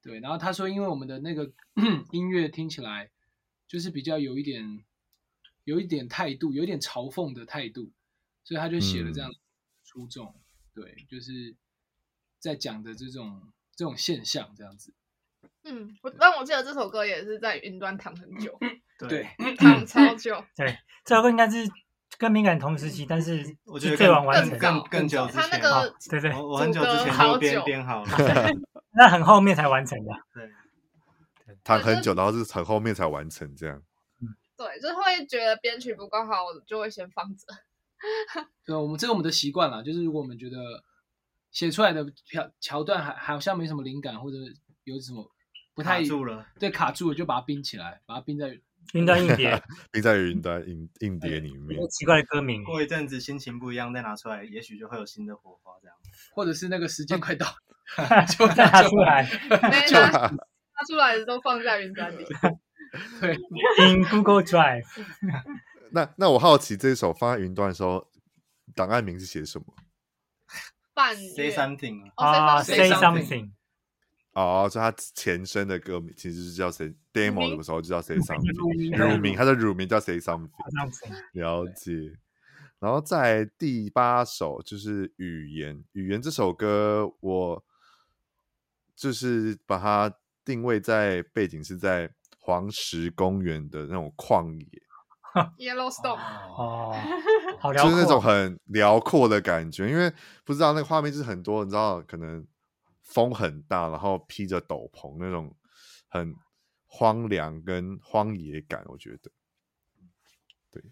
[0.00, 1.52] 对，然后他说，因为我们的那个
[2.12, 3.10] 音乐听起来
[3.66, 4.84] 就是比较有一点，
[5.64, 7.90] 有一点态度，有一点嘲讽的态度，
[8.44, 9.30] 所以他就写了这样
[9.82, 10.26] 出众。
[10.26, 10.40] 嗯、
[10.74, 11.56] 对，就是
[12.38, 14.94] 在讲的这种这种现象这样子。
[15.64, 18.58] 嗯，我但我记得这首歌也是在云端躺很久，
[19.08, 19.26] 对，
[19.56, 20.44] 躺超久。
[20.54, 21.66] 对，这首歌应该是
[22.18, 28.10] 跟敏感同时期，但是我觉得最晚完成，更更久之那个对对，我很久之前就编编好了，
[28.92, 30.12] 那很后面才完成的。
[30.34, 33.82] 对，躺很久，然后是很后面才完成这样。
[34.56, 37.46] 对，就是会觉得编曲不够好，就会先放着。
[38.64, 40.56] 对，我们这个我们的习惯啦，就是如果我们觉得
[41.50, 44.36] 写出来的桥桥段还好像没什么灵感，或者
[44.84, 45.30] 有什么
[45.74, 48.58] 不太卡住了，对，卡住了就把它冰起来，把它冰在
[48.92, 49.62] 云端硬碟
[49.92, 51.80] 冰在云端硬硬碟里面。
[51.88, 55.96] 奇怪的歌名，过一阵子心情不一样再拿出来，也许就会有新的火花这样。
[56.32, 57.46] 或者是那个时间快到，
[58.36, 59.24] 就拿出来，
[59.88, 60.28] 就拿
[60.88, 62.24] 出来的都放在云端里。
[63.20, 63.36] 对
[63.78, 64.84] ，In Google Drive。
[65.94, 68.10] 那那我好奇，这首放在云端的时候，
[68.74, 69.66] 档案名是写什么？
[70.92, 73.52] 半 Say something 啊，Say something。
[74.32, 80.50] 哦，就他前身的歌名其实是叫 Say Demo 的时候就叫 Say something，乳名，他的乳名叫 Say something。
[81.34, 82.18] 了解。
[82.80, 87.64] 然后在第八首就是语言，语言这首歌我
[88.96, 90.12] 就是把它
[90.44, 92.12] 定位在背景是在。
[92.46, 94.82] 黄石公园的那种旷野
[95.58, 96.94] Yellowstone，哦，
[97.58, 99.88] 好辽阔，就是那种很辽阔的感觉。
[99.88, 100.12] 因为
[100.44, 102.46] 不知道那个画面就是很多，你知道，可能
[103.02, 105.54] 风很大，然后披着斗篷那种
[106.08, 106.34] 很
[106.86, 108.84] 荒凉跟荒野感。
[108.86, 109.30] 我觉得，
[110.70, 110.82] 对，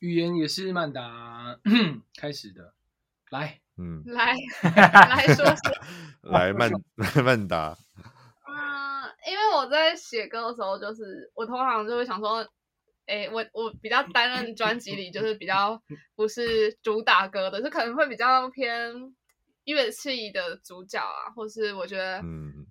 [0.00, 1.58] 语言也是曼达
[2.16, 2.74] 开始的，
[3.30, 5.56] 来，嗯，来 来说说，
[6.32, 6.70] 来曼
[7.24, 7.76] 曼达。
[9.28, 12.46] 因为我在写歌的时候，就是我通常就会想说，
[13.06, 15.80] 哎，我我比较担任专辑里就是比较
[16.14, 18.92] 不是主打歌的，就可能会比较偏
[19.64, 22.66] 乐器的主角啊，或是我觉得，嗯。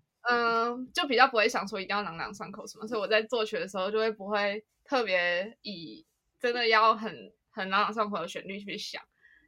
[0.94, 6.06] 就比较不会想说一定要朗朗上口什么，所以我在作曲的时候就会不会特别以
[6.40, 9.02] 真的要很很朗朗上口的旋律去想，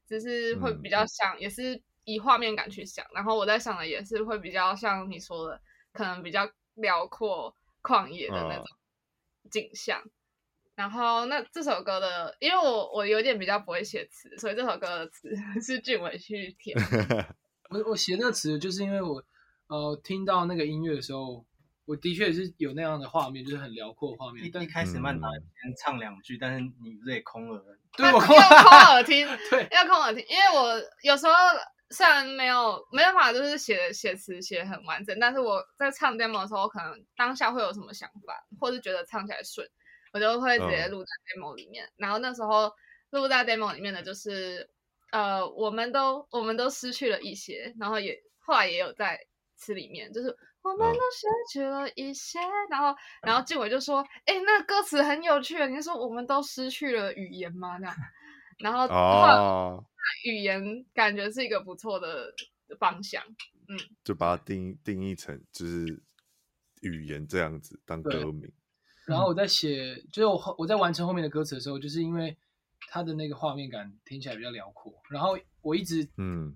[0.08, 1.06] 只是会比较。
[1.06, 6.50] 想也是以画面感去想，然后我在想的也是会比较像你说的，可能比较。
[6.78, 8.66] 辽阔旷野的那种
[9.50, 10.12] 景象，哦、
[10.78, 15.28] 然后那这首歌的，因为我我有点比较不会写词，所以这首歌的词
[15.60, 16.78] 是俊伟去填。
[17.72, 19.22] 我我写那个词，就是因为我
[19.70, 21.44] 呃听到那个音乐的时候，
[21.86, 24.50] 我的确是有那样的画面，就是很辽阔的画面。
[24.54, 27.60] 但一开始曼达先唱两句，但是你不是也空耳？
[27.98, 31.34] 对，我空耳听，对，要空耳听，因为我有时候。
[31.90, 39.66] 虽然没有没办法，就是写写词写很完整，但是我在唱 demo 的时候，可能当下会有什么想法，或是觉得唱起来顺，
[40.14, 41.86] 我就会直接录在 demo 里面。
[41.86, 41.94] Oh.
[41.98, 42.72] 然后那时候
[43.12, 44.70] 录在 demo 里面的，就是
[45.12, 49.20] 呃，我们都我们都失去了一些，然后也后来也有在
[49.56, 52.52] 词里面，就是我们都失去了一些，oh.
[52.70, 57.78] 然后然后静伟就说，哎，那歌词很有趣，你说我们都失去了语言吗？
[57.80, 57.96] 这样，
[58.60, 59.76] 然后后。
[59.76, 59.84] Oh.
[60.24, 62.34] 语言感觉是一个不错的
[62.80, 63.22] 方向，
[63.68, 66.02] 嗯，就把它定义定义成就是
[66.82, 68.50] 语言这样子当歌名。
[69.08, 72.38] 然后我在写，就是我我在完成后面的歌词的时候，就是因为
[72.90, 76.56] 它的那个画面感听起来比较辽阔，然后我一直嗯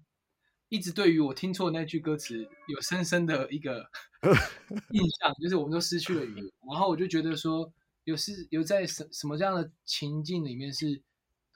[0.70, 3.90] 一直对于我听错那句歌词有深深的一个
[4.92, 6.46] 印象，就是我们都失去了语言。
[6.70, 11.02] 然后我就觉得说，有是有在什什么这样的情境里面是。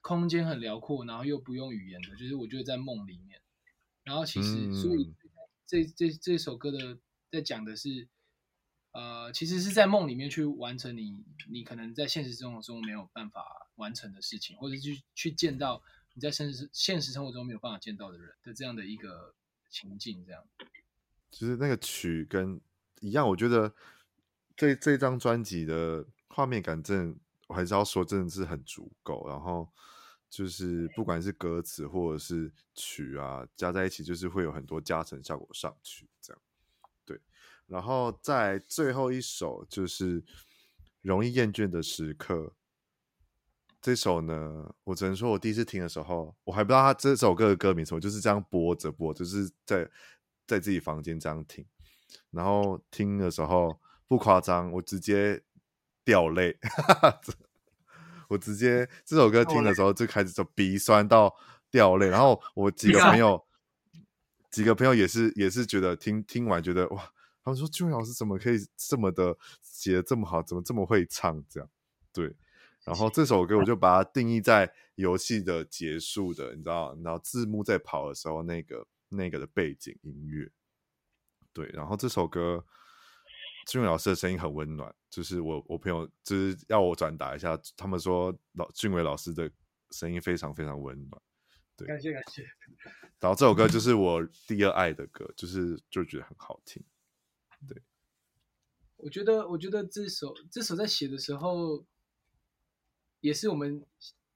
[0.07, 3.41] 空间很辽阔，然后又不用语言的，就是我觉得在梦里面。
[4.03, 5.11] 然后其实，嗯、所以
[5.65, 6.99] 这这这首歌的
[7.31, 8.07] 在讲的是，
[8.95, 19.35] 呃，其实是在梦里面去完成你你可能在现实生活中没有办法完成的事情，或者去去见到你在现实现实生活中没有办法见到的人的这样的一个
[19.69, 20.41] 情境，这样。
[21.29, 22.61] 就是那个曲跟
[23.01, 23.75] 一样，我觉得
[24.55, 29.69] 这这张专辑的画面感真，我还是要说真的是很足够，然后。
[30.27, 36.41] 就是不管是歌词或者是曲啊，加在一起就是会有很多加成效果上去，这样。
[37.67, 40.23] 然后在最后一首就是
[41.01, 42.53] 容易厌倦的时刻，
[43.81, 49.89] 这首呢，我只能说我第一次听的时候，我还不知道他这首歌的歌名什么，就是这样播着播，就是在
[50.47, 51.65] 在自己房间这样听，
[52.31, 55.43] 然后听的时候不夸张，我直接
[56.03, 56.57] 掉泪。
[58.27, 61.35] 我直接这首歌听的时候就开始就鼻酸到
[61.69, 63.45] 掉泪，然后我几个朋 友，
[64.49, 67.11] 几个朋友也是也是觉得听听完觉得哇
[67.45, 71.69] 他们说俊伟老师怎么可以这么的写的这么好，怎么这么会唱这样？
[72.11, 72.35] 对，
[72.83, 80.51] 然后这首歌我就把它定义在游戏的结束的，你知道，然后字幕在跑的时候那个那个的背景音乐。
[81.53, 82.65] 对，然后这首歌。
[83.67, 89.49] 俊伟老师的声音很温暖，就是我我朋友就是要我转达一下，他们说老俊伟老师的
[89.89, 91.19] 声音非常非常温暖。
[91.75, 92.43] 对，感谢感谢。
[93.19, 96.83] 然后这首歌就是我第二爱的歌，就是就觉得很好听。
[97.67, 97.81] 对，
[98.97, 101.85] 我觉得我觉得这首这首在写的时候，
[103.21, 103.85] 也是我们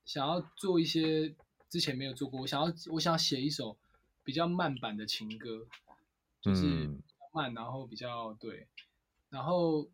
[0.06, 1.36] 想要做一些
[1.70, 3.78] 之前没有做过，我想要我想要写一首
[4.24, 5.68] 比较慢版的情歌，
[6.42, 6.66] 就是
[7.34, 8.68] 慢，然后比较对。
[9.30, 9.88] 然后，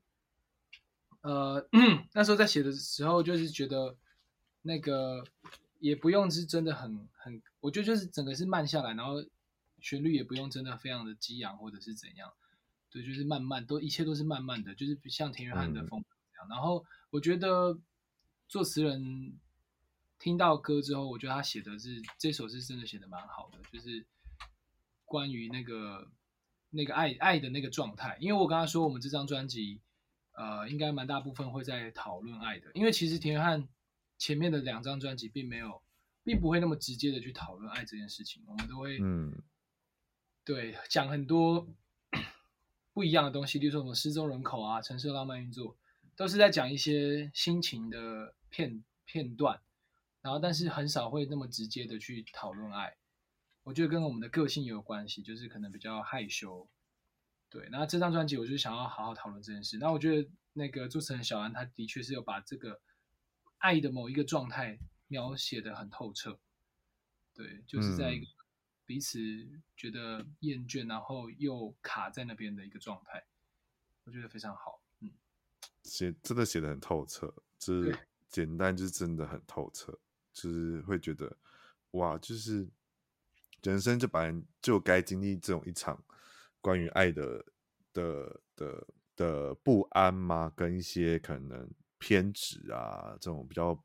[1.20, 1.68] 呃，
[2.14, 3.98] 那时候在写的时候，就是觉得
[4.62, 5.26] 那个
[5.80, 9.26] 也不用是真的很很，我觉得就是整个是慢下来，然后
[9.82, 12.32] 旋律也不用真的非常的激昂或者是怎样，
[12.96, 16.48] 对，就是慢慢都一切都是慢慢的，就是像田约翰的风格这样。
[16.48, 17.78] 嗯、然后我觉得
[18.48, 19.38] 作词人
[20.18, 24.06] 听到歌之后，我觉得他写的是这首是真的写的蛮好的，就是
[25.04, 26.10] 关于那个。
[26.72, 29.80] 那个爱爱的那个状态，因为我刚刚说我们这张专辑，
[30.34, 33.66] 呃，应该蛮大部分会在讨论爱的，因为其实田约翰
[34.18, 35.82] 前面的两张专辑并没有，
[36.26, 39.42] 并不会那么直接的去讨论爱这件事情，我们都会，嗯，
[40.44, 41.66] 对，讲很多
[42.96, 45.76] 不一样的东西，例如说什么失踪人口啊、城市浪漫运作，
[46.16, 49.60] 都是在讲一些心情的片片段，
[50.22, 52.96] 然后但是很少会那么直接的去讨论爱。
[53.64, 56.70] 我觉得跟我们的个性也有关系，就是可能比较害羞，
[57.50, 57.68] 对。
[57.70, 59.78] 那这张专辑，我就想要好好讨论这件事。
[59.78, 62.80] 那我觉得那个作词人小安，他的确是有把这个
[63.58, 66.40] 爱的某一个状态描写的很透彻，
[67.34, 68.26] 对，就是在一个
[68.86, 69.20] 彼此
[69.76, 73.26] 觉得厌倦，然后又卡在那边的一个状态，
[74.04, 74.82] 我觉得非常好。
[75.00, 75.12] 嗯，
[75.84, 77.98] 写真的写的很透彻，就是
[78.30, 80.00] 简单，就是真的很透彻，
[80.34, 81.38] 就是会觉得
[81.92, 82.68] 哇，就是。
[83.64, 86.00] 人生就本来就该经历这种一场
[86.62, 87.44] 关于爱的
[87.92, 91.68] 的的的不安嘛，跟一些可能
[91.98, 93.84] 偏执啊，这种比较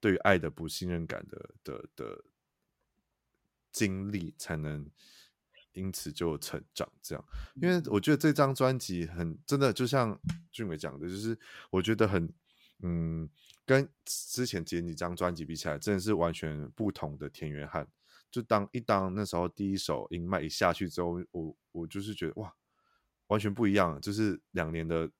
[0.00, 2.24] 对于爱的不信任感的的的
[3.72, 4.90] 经历，才能
[5.72, 6.90] 因此就成长。
[7.02, 10.18] 这样，因为我觉得这张专辑很真的，就像
[10.50, 11.38] 俊伟讲的，就是
[11.70, 12.32] 我觉得很
[12.82, 13.28] 嗯，
[13.66, 17.86] 跟之前前几张专辑比起来，真的是完全不同的田园汉。
[18.30, 22.54] 就当一当那时候第一首音麦一下去之后，我我就是觉得哇，
[23.26, 25.10] 完全不一样，就是两年的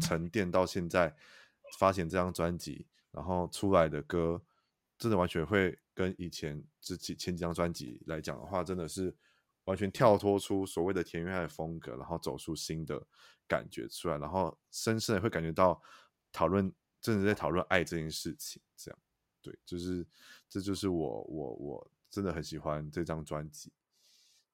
[0.00, 1.16] 沉淀到现在
[1.78, 4.42] 发行这张专辑，然后出来的歌，
[4.98, 9.14] 真的完全会跟以前之前前几张专辑来讲的话，真的是
[9.64, 13.06] 完全跳脱出所谓的田园爱的风格，然后走出新的
[13.46, 15.80] 感觉出来，然后深深的会感觉到
[16.32, 18.98] 讨论，真的在讨论爱这件事情，这样，
[19.42, 20.06] 对，就是
[20.48, 21.90] 这就是我我我。
[22.10, 23.72] 真的很喜欢这张专辑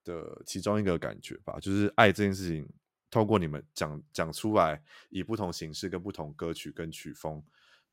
[0.05, 2.69] 的其中一个感觉吧，就是爱这件事情，
[3.11, 7.43] 透过你们讲讲出来，以不同形式跟不同歌曲跟曲风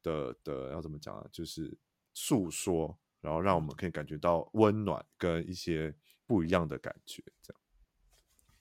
[0.01, 1.25] 的的要怎么讲啊？
[1.31, 1.77] 就是
[2.13, 5.95] 诉说，然后让我们可以感觉到温暖跟一些
[6.27, 7.61] 不一样的感觉，这样。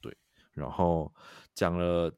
[0.00, 0.16] 对，
[0.52, 1.12] 然后
[1.54, 2.16] 讲了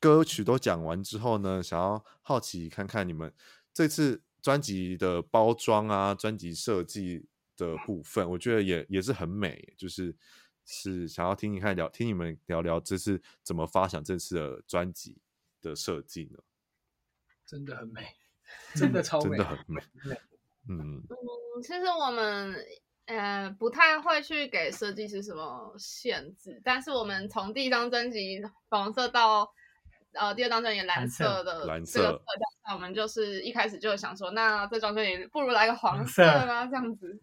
[0.00, 3.32] 歌曲都讲完之后呢，想要好奇看看你们
[3.72, 7.28] 这次专辑的包装啊，专辑设计。
[7.54, 10.16] 的部分，我觉得也也是很美，就是
[10.64, 15.20] 是想要听你看聊，听你们聊聊这次怎么发想这次的专辑
[15.60, 16.38] 的设计呢？
[17.44, 18.16] 真的很美，
[18.74, 19.82] 真的超美，真的很美。
[20.66, 21.06] 嗯嗯，
[21.60, 22.56] 其实我们
[23.06, 29.52] 呃不太会去给设计师什么限制，但是我们从第一张专辑粉红色到
[30.12, 37.18] 呃第二张专辑蓝色的蓝色这个色调上，我们就是一开始就想说，那这张专辑不如来个黄色啊，这样子。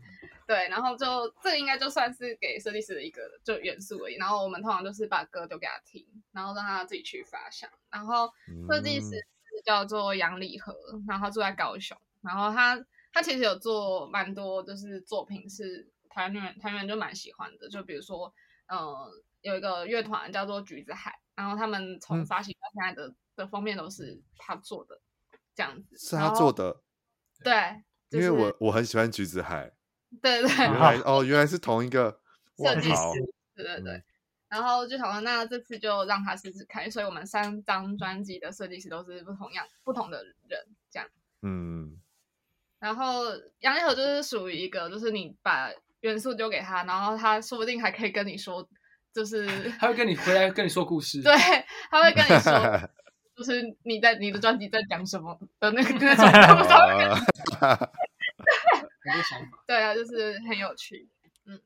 [0.45, 4.15] 对，然后就这个应该就算是给设计师的一个就元素而已。
[4.15, 7.69] 然后我们通常就是把歌丢给他听，然后让他自己去发想。
[7.91, 8.27] 然后
[8.67, 9.23] 设计师
[9.63, 10.75] 叫做杨礼和，
[11.07, 11.95] 然后他住在高雄。
[12.21, 12.83] 然后他
[13.19, 17.67] 他其实有做蛮多，就是作品是团员团员就蛮喜欢的。
[17.67, 18.33] 就比如说，
[18.69, 19.11] 呃，
[19.41, 25.01] 有一个乐团叫做橘子海，然后他们从发行到现在的、嗯、的封面都是他做的，
[25.53, 25.97] 这样子。
[25.97, 26.81] 是他做的。
[27.43, 29.73] 对，就是、因为我我很喜欢橘子海。
[30.21, 32.21] 对对，原来 哦，原来是同一个
[32.57, 32.95] 设计师，
[33.53, 33.93] 对对对。
[33.95, 34.03] 嗯、
[34.47, 41.09] 然后就想说，那这次就让他试试看，所以我们三张专辑的设计师都是不同样、不同的人，这样。
[41.41, 41.98] 嗯。
[42.79, 43.25] 然后
[43.59, 45.69] 杨一和就是属于一个，就是你把
[46.01, 48.67] 元素丢给他，然后他说不定还可以跟你说，
[49.13, 49.45] 就是
[49.79, 51.33] 他会跟你回来跟你说故事， 对，
[51.91, 52.89] 他会跟你说，
[53.35, 57.89] 就是你在你的专辑在讲什么的那个那种， 他会跟你说。
[59.01, 59.63] 很多想法。
[59.65, 61.07] 对啊，就是很有趣，
[61.45, 61.59] 嗯，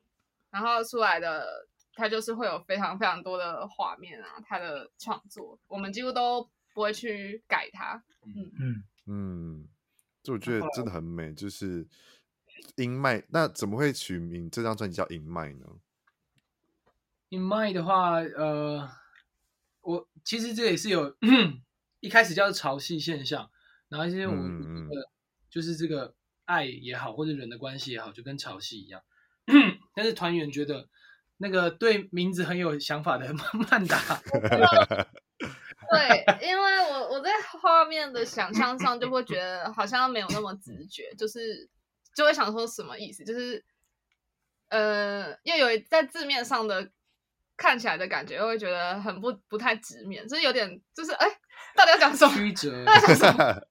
[0.52, 1.46] 然后出来的
[1.96, 9.68] 他就是会有非常非常多的画面啊，他的创作我们几乎都不会去改它，嗯嗯嗯，
[10.24, 11.86] 就我觉得真的很美，就是
[12.78, 13.24] 阴麦。
[13.30, 15.68] 那怎么会取名这张专辑叫阴麦呢
[17.30, 18.90] ？In My 的话，呃，
[19.82, 21.16] 我其实这也是有
[22.00, 23.52] 一开始叫做潮汐现象，
[23.90, 24.90] 然后现在我们
[25.50, 26.16] 就是这个。
[26.46, 29.02] 爱也好，或者人的关系也好，就跟潮汐一样。
[29.96, 30.90] 但是团员觉得
[31.38, 33.34] 那个对名字很有想法的
[33.70, 33.98] 曼达
[35.92, 37.30] 对，因为我我在
[37.62, 41.70] 画面的想象上就会觉得好像没有那么直觉，就是
[42.16, 43.64] 就会想说什么意思，就是
[44.70, 46.92] 呃，又有在字面上的
[47.56, 51.28] 看起来的感觉，又会觉得很不不太直面，就是有点就是哎，
[51.76, 52.34] 到底要讲什么？
[52.34, 52.84] 曲折。
[52.86, 53.62] 到底讲什么？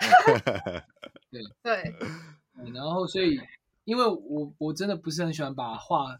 [1.30, 1.94] 对对，
[2.72, 3.40] 然后所以，
[3.84, 6.18] 因为我我真的不是很喜欢把话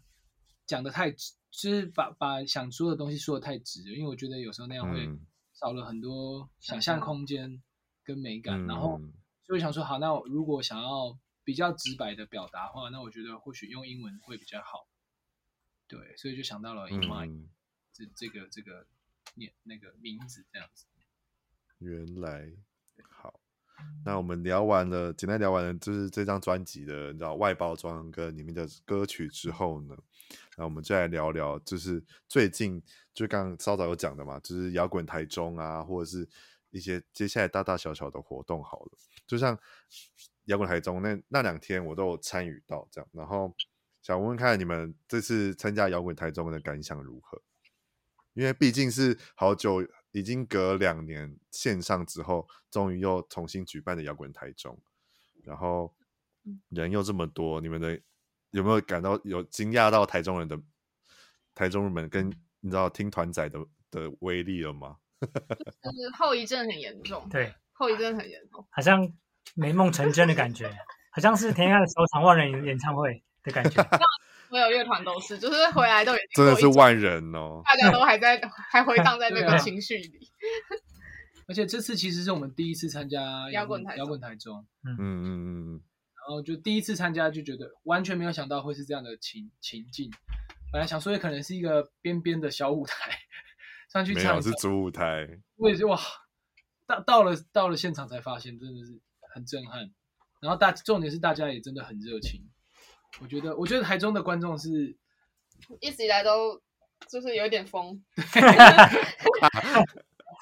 [0.65, 5.09] 讲的太直，就是把把想说的东西说的太直，因为我觉得有时候那样会
[5.55, 7.63] 少了很多想象空间
[8.03, 8.63] 跟美感。
[8.63, 9.01] 嗯、然后，
[9.43, 14.87] 所以想说，好，那如果想要比较直白的表达的话，那我觉得或许用英文会比较好。
[15.87, 17.49] 对，所以就想到了 In My、嗯、
[17.91, 18.85] 这这个这个
[19.33, 20.85] 念那个名字这样子。
[21.79, 22.51] 原来。
[24.05, 29.95] 那我们聊完了，简单聊完了，就是这张专辑的，你知道外包装跟里面的歌曲之后呢，
[30.57, 32.81] 那我们就来聊聊，就是最近
[33.13, 36.27] 就刚刚稍早有讲的嘛，就是摇滚台中啊，或者是
[36.69, 38.63] 一些接下来大大小小的活动。
[38.63, 38.91] 好了，
[39.25, 39.57] 就像
[40.45, 43.51] 摇滚台中那那两天，我都有参与到这样，然后
[44.03, 47.41] 想问问看你们这次参加摇滚台中的感想如何？
[48.33, 49.83] 因为毕竟是好久。
[50.15, 54.81] 已经隔两年线上之后，终于又重新举办的摇滚台中，
[55.43, 55.93] 然后
[56.69, 57.99] 人又这么多，你们的
[58.51, 60.57] 有没有感到有惊讶到台中人的
[61.53, 62.29] 台中人们跟
[62.61, 63.59] 你知道听团仔的
[63.91, 64.95] 的威力了吗？
[65.19, 69.11] 就是后遗症很严重，对，后遗症很严重，好像
[69.53, 70.73] 美梦成真的感觉，
[71.11, 73.83] 好像是田下的首场万人演唱会的感觉。
[74.49, 78.41] 所有乐团都是，就是回来都已经真的是万人哦，大家都还在，
[78.71, 80.31] 还回荡在那个情绪里。
[81.47, 85.27] 而且这次其实是我们第一次参加摇滚台摇滚台中，嗯嗯嗯
[85.75, 85.81] 嗯，
[86.15, 90.09] 然后就第一次参加就觉得完全没有想到会是这样的情情境，
[90.71, 93.11] 本来想说也可能是一个边边的小舞台
[93.91, 95.99] 上去唱，没有是主舞台，我也是哇，
[96.87, 98.99] 到到了到了现场才发现真的是
[99.31, 99.91] 很震撼，
[100.41, 102.41] 然后大重点是大家也真的很热情。
[103.21, 104.95] 我觉得，我觉得台中的观众是
[105.79, 106.61] 一直以来都
[107.07, 108.03] 就是有点疯，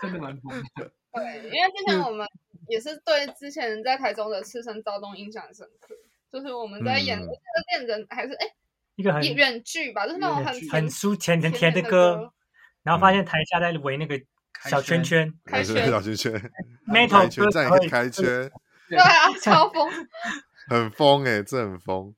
[0.01, 0.91] 真的蛮疯的。
[1.13, 2.27] 对，因为之前我们
[2.67, 5.93] 也是对之前在台中的赤身躁动印象深刻，
[6.31, 7.33] 就是我们在演那个
[7.69, 8.47] 电人还是哎
[8.95, 12.33] 一个很远距吧，就是那种很很抒甜甜甜的歌，
[12.81, 14.19] 然后发现台下在围那个
[14.65, 16.51] 小圈圈，开圈小圈圈，
[16.87, 18.23] metal 圈在开圈，
[18.89, 19.91] 对啊，超疯，
[20.67, 22.15] 很疯哎，这很疯。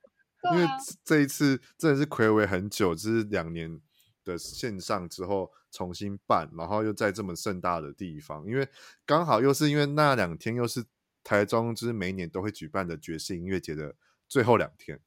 [0.53, 0.67] 因为
[1.03, 3.79] 这一次真的是睽违很久，就是两年
[4.23, 8.67] 的线上之后重新办，然后又在这么盛大的地方，因为
[9.05, 10.83] 刚好又是因为那两天又是
[11.23, 13.95] 台中就是每年都会举办的爵士音乐节的
[14.27, 14.99] 最后两天，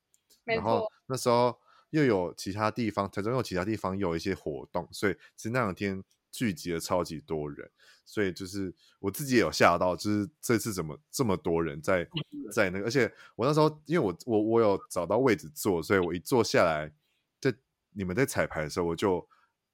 [0.45, 1.59] 然后那时候
[1.91, 7.71] 又有其他地方，台中又有其他地方又有一些活动，所以其实那两天聚集了超级多人。
[8.05, 12.09] 所以就是我自己也有吓到，就是这次怎么这么多人在
[12.51, 16.91] 在那个，而且我那时候因为我我我有找到位置坐，所以我一坐下来，
[17.39, 17.55] 在
[17.93, 19.29] 你们在彩排的时候，我就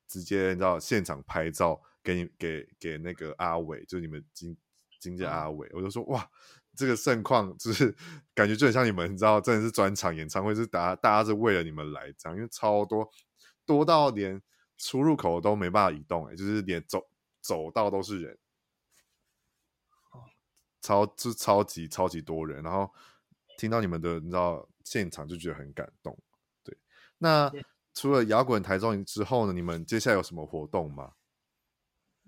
[0.08, 4.56] 直接你知道现场拍照给你给给那个阿伟，就是你们经
[4.98, 6.28] 经纪阿伟，我就说哇，
[6.76, 7.94] 这个盛况就是
[8.34, 13.08] 感觉就很像你们，你知道真的是专场演唱会，是大家大家是为了你们来这样，因为超多
[13.64, 14.42] 多到连
[14.78, 17.08] 出入口都没办法移动，哎，就是连走。
[17.46, 18.38] 走道都是人，
[20.80, 22.90] 超就超级超级多人，然后
[23.58, 26.18] 听到你们的，你知道现场就觉得很感动。
[26.62, 26.74] 对，
[27.18, 27.52] 那
[27.92, 31.12] 除了摇滚台中之后呢，你们接下来有什么活动吗？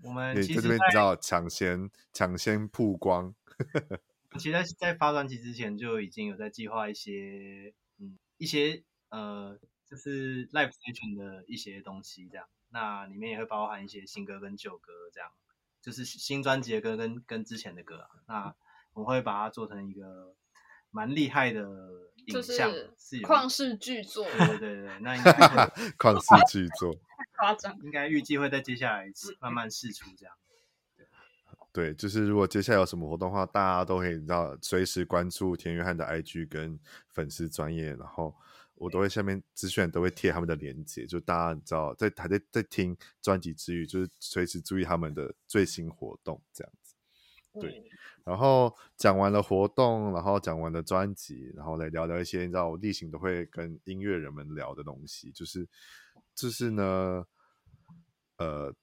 [0.02, 3.34] 我们在，在这边，你知道抢先抢先曝光。
[4.38, 9.58] 其实在，在发专辑之前就已经有在计划一些，嗯，一些呃，
[9.88, 12.46] 就是 live session 的一些东西，这样。
[12.70, 15.30] 那里面也会包含一些新歌跟旧歌，这样
[15.80, 18.08] 就是新专辑的歌跟跟之前的歌啊。
[18.26, 18.54] 那
[18.92, 20.34] 我会把它做成一个
[20.90, 21.62] 蛮厉害的
[22.26, 24.24] 影像，是旷世巨作。
[24.24, 25.30] 对对对对，那应该
[25.96, 26.94] 旷世巨作。
[27.38, 27.78] 夸张。
[27.82, 29.06] 应该预计会在接下来
[29.40, 30.34] 慢慢试出这样。
[31.72, 36.80] 对，就是如果接下来有什么活动的话，大家都可以知道随时关注田约翰的 IG 跟
[37.10, 38.34] 粉丝专业，然后
[38.76, 46.94] 我都会下面资讯都会贴他们的链接，就大家你知道在还在在听专辑之余，就是随时注意他们的最新活动这样子。
[47.60, 47.82] 对，
[48.24, 55.68] 然后讲完了活动，然后讲完了专辑，然后来聊聊一些你知道我例行都会跟音乐人们聊的东西，就是
[56.34, 57.26] 就是呢，
[58.38, 58.74] 呃。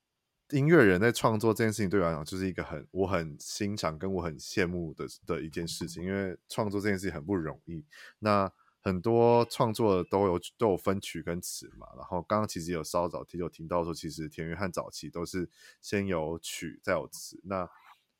[0.49, 7.83] 音乐人在创作这件事情对我来讲，就是一个很我很欣赏跟我很羡慕的的一件事情，因为创作这件事情很不容易。
[8.19, 8.51] 那
[8.83, 15.49] 很多创作都有都有分曲跟词嘛，然后刚刚其实有稍早提有听到说，其实田约翰早期都是
[15.81, 17.39] 先有曲再有词。
[17.45, 17.67] 那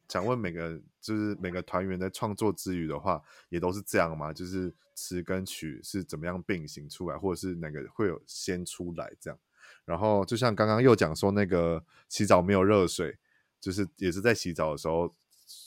[0.08, 4.32] 想问每个就是每个团员在创作之余的话，也都是这样吗？
[4.32, 9.40] 就是词跟曲是怎么样并行出来，或者是哪个会有先出来这样？
[9.84, 13.18] 然后就像刚刚又讲说那个洗澡没有热水，
[13.60, 15.14] 就是也是在洗澡的时候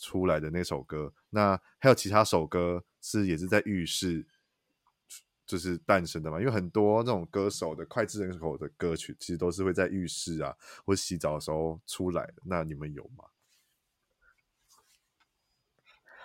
[0.01, 1.13] 出来的那首歌。
[1.29, 4.27] 那还有其他首歌是也是在浴室
[5.47, 6.39] 就是诞生的嘛？
[6.41, 12.35] 因为很多那种歌手的脍炙人口的歌曲，其实都是会在浴室啊或洗澡的时候出来的。
[12.45, 13.25] 那你们有吗？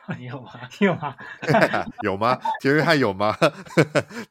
[0.19, 0.51] 有吗？
[0.81, 1.15] 有吗？
[2.03, 2.39] 有吗？
[2.59, 3.33] 田约翰有吗？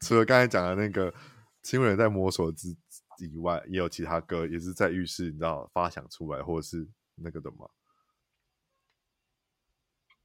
[0.01, 1.15] 除了刚才讲的那个
[1.63, 2.77] 亲吻在摸索之。
[3.23, 7.69] 以外，也有其他歌也是在浴室，你知道发想出来，或者是那个的吗？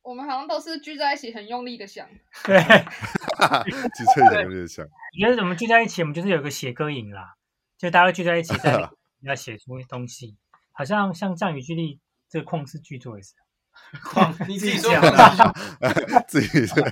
[0.05, 2.07] 我们好像都是聚在一起，很用力的想。
[2.45, 4.85] 对，聚在一起很用力的想。
[5.17, 7.33] 你觉得我们聚在一起，我们就是有个写歌营啦，
[7.77, 8.87] 就大家聚在一起， 在
[9.21, 10.37] 要写出东西。
[10.71, 11.99] 好像像降雨距离
[12.29, 13.33] 这个旷世巨作也是。
[14.03, 14.91] 旷，你自己说
[16.29, 16.83] 自己说。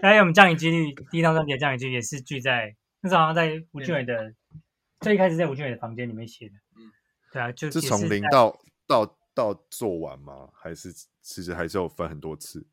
[0.00, 4.32] 还有我们降雨几率第一张专辑的降雨几率也是聚在那时候好像在吴俊伟的。
[5.00, 6.90] 最一开始在吴俊伟的房间里面写的，嗯，
[7.30, 10.48] 对啊，就是从零到到到做完吗？
[10.54, 10.90] 还是
[11.26, 12.68] 其实还是有分很多次？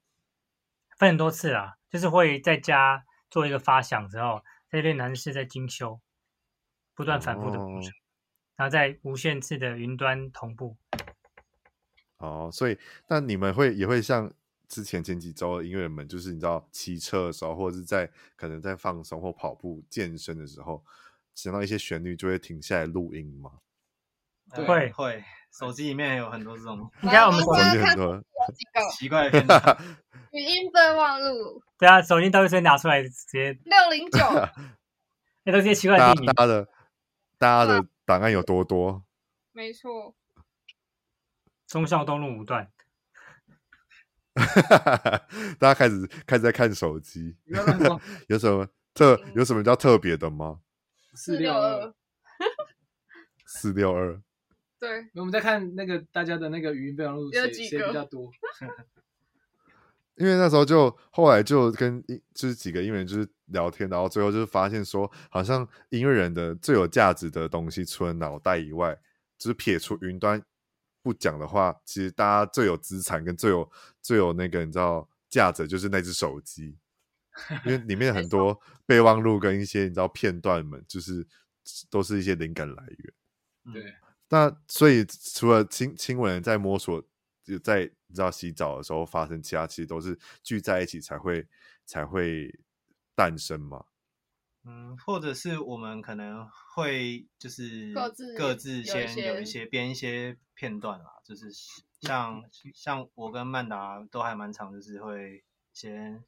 [0.97, 5.99] 分很多次啊，就是会在家做一个发想之后，在练男士在精修，
[6.93, 7.93] 不断反复的过程，哦，
[8.57, 10.77] 然后在无限次的云端同步。
[12.17, 12.77] 哦，所以
[13.07, 14.31] 那你们会也会像
[14.67, 20.85] 之前前几周的音乐人们，就是你知道骑车的时候，或者是在可能在放松或跑步健身的时候。
[21.33, 23.53] 想到一些旋律就会停下来录音吗？
[24.53, 26.87] 对，会会，手机里面有很多这种。
[27.01, 28.23] 你看我们手机很多
[28.91, 29.77] 奇怪的片段。
[30.31, 31.61] 语音备忘录。
[31.77, 33.57] 对啊，手机都会先拿出来直接。
[33.65, 34.19] 六零九。
[35.43, 36.33] 那 都是些奇怪的地名。
[36.33, 36.67] 大家的
[37.37, 39.03] 大家的档案有多多？
[39.51, 40.15] 没错。
[41.67, 42.71] 忠孝东路五段。
[45.59, 47.37] 大家开始开始在看手机。
[48.27, 50.61] 有什么特有什么叫特别的吗？
[51.15, 51.93] 四六二，
[53.45, 54.19] 四六二，
[54.83, 58.29] 对，我们在看那个大家的那个语音备忘录，谁谁比较多？
[60.15, 62.03] 因为那时候就后来就跟
[62.33, 68.93] 就是几个音乐人就是聊天，然后最后就是发现说，好像音乐人的最有价值的东西，除了脑袋以外，
[69.37, 70.43] 就是撇除云端
[71.01, 73.71] 不讲的话，其实大家最有资产跟最有
[74.01, 76.77] 最有那个你知道价值，就是那只手机。
[77.65, 81.25] 因为里面很 多备忘录跟一些你知道片段们，就是
[81.89, 83.73] 都是一些灵感来源。
[83.73, 83.93] 对，
[84.29, 87.03] 那所以除了亲亲吻在摸索，
[87.43, 91.47] 就在你知道洗澡的时候发生，其他其实都是聚在一起才会
[91.85, 92.59] 才会
[93.15, 93.85] 诞生嘛。
[94.63, 101.51] 嗯，或者是我们可能会就是各自各自先有一些编一些片段啦，就是
[102.01, 102.43] 像
[102.73, 105.43] 像我跟曼达都还蛮长，就是会
[105.73, 106.23] 先。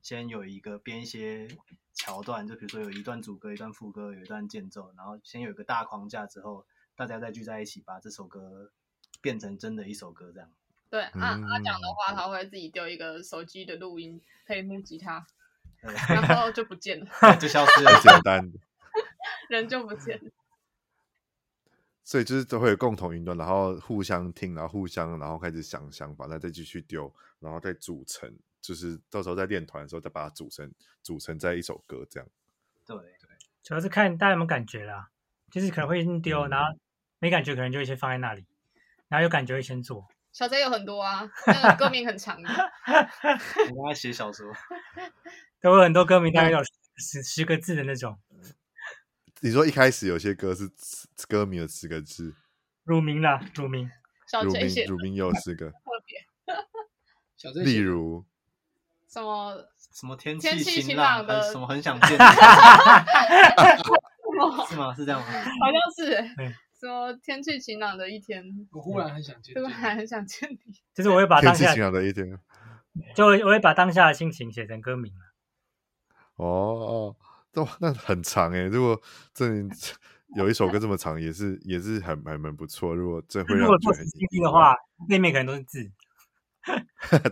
[0.00, 1.48] 先有一个编一些
[1.92, 6.64] 桥段，就比如说有一段主歌、一段副歌、有一段间奏，然后先有一个大框架之后，
[6.98, 8.72] 大家再聚在一起，把这首歌
[9.20, 10.50] 变成真的一首歌，这样。
[10.90, 15.24] 对，阿阿讲的话，他会自己丢一个手机的录音配木吉他，
[15.80, 17.06] 然后就不见了，
[17.38, 18.58] 就消失了，简单的，
[19.48, 20.28] 人就不见了。
[22.02, 28.36] 所以就是都会有共同云端，然后互相听，然后互相，然后开始想想法，再继续丢，然后再组成。
[28.60, 30.68] 就是到时候在练团的时候，再把它组成
[31.00, 32.28] 组成在一首歌这样。
[32.84, 33.30] 对对，
[33.62, 35.10] 主要是看大家有没有感觉啦。
[35.50, 36.78] 就是可能会先丢，嗯、然后
[37.18, 38.44] 没感觉，可能就会先放在那里，
[39.08, 40.06] 然后有感觉会先做。
[40.32, 42.48] 小贼有很多啊，那个歌名很长的。
[43.70, 44.52] 我刚才写小说，
[45.60, 46.58] 都有很多歌名，大概有
[46.96, 48.18] 十十个字的那种。
[49.40, 50.70] 你说一开始有些歌是
[51.28, 52.34] 歌名有十个字，
[52.84, 53.90] 乳名啦，乳名，
[54.42, 56.26] 乳名，乳名有十个，特别。
[57.64, 58.24] 例如。
[59.08, 59.64] 什么
[59.94, 62.10] 什么天气晴朗的什么很想见
[64.68, 64.94] 是吗？
[64.94, 65.26] 是这样吗？
[65.26, 66.22] 好像是、
[66.78, 70.58] 说天气晴朗的一天，我忽然很想见，突然很想见你。
[70.94, 72.38] 就是我会把当下天气晴朗的一天，
[73.16, 75.12] 就我会把当下的心情写成歌名
[76.36, 77.16] 哦哦，
[77.50, 78.62] 都那很长哎。
[78.62, 79.00] 如果
[79.34, 79.46] 这
[80.36, 82.94] 有一首歌这么长，也是也是很还蛮不错。
[82.94, 84.76] 如果这会让我觉得很听听的话，
[85.08, 85.90] 背面可能都是字，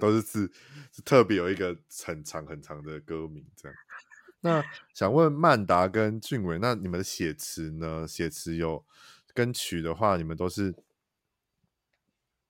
[0.01, 0.51] 都是字，
[0.93, 3.79] 是特别有一个很长很长的歌名这样。
[4.41, 8.07] 那想问曼达跟俊伟，那你们的写词呢？
[8.09, 8.85] 写词有
[9.37, 10.75] 跟曲的话，你们都是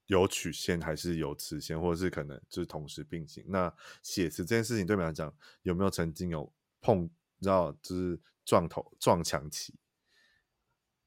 [0.07, 3.45] 有曲线还是有词线，或者是可能就是同时并行？
[3.49, 3.75] 那
[4.05, 9.75] 写词这件事情对你们来讲，有没有曾经有碰，你知道就是撞头撞墙期？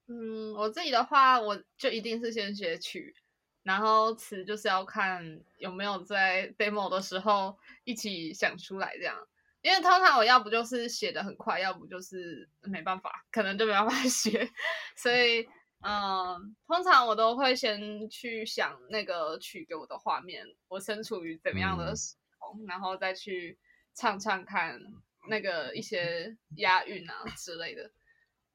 [0.08, 3.16] 嗯，我自己的话，我就一定是先写曲，
[3.64, 9.16] 然后词就是要看有没有在 demo 的时候一起想出来这样。
[9.62, 14.50] 因为通常我要不就是写的很快，要不就是没办法，可能就没办法 写，
[14.96, 15.46] 所以
[15.82, 23.58] 嗯，通常我都会先去想那个曲给我的画面，我身处于怎么样的时候，嗯、然后再去
[23.94, 24.80] 唱唱看
[25.28, 27.92] 那个一些押韵啊 之类的。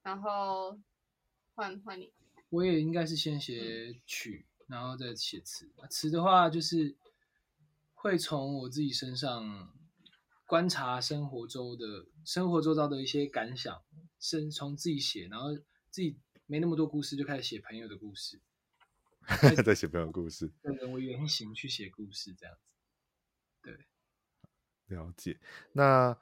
[0.03, 0.79] 然后
[1.55, 2.13] 换换你，
[2.51, 5.71] 我也应该是先写曲，然后再写词。
[5.89, 6.95] 词的话就是
[7.95, 9.73] 会从我自己身上。
[10.47, 13.83] 观察生活周的生活周遭的一些感想，
[14.21, 15.55] 先从自己写，然后
[15.91, 18.41] 自己没那么多故事，就开始写朋友的故事，
[19.65, 22.61] 在写朋友的故事，跟人为原型去写故事，这样子。
[23.63, 23.79] 对，
[24.97, 25.39] 了解。
[25.73, 26.17] 那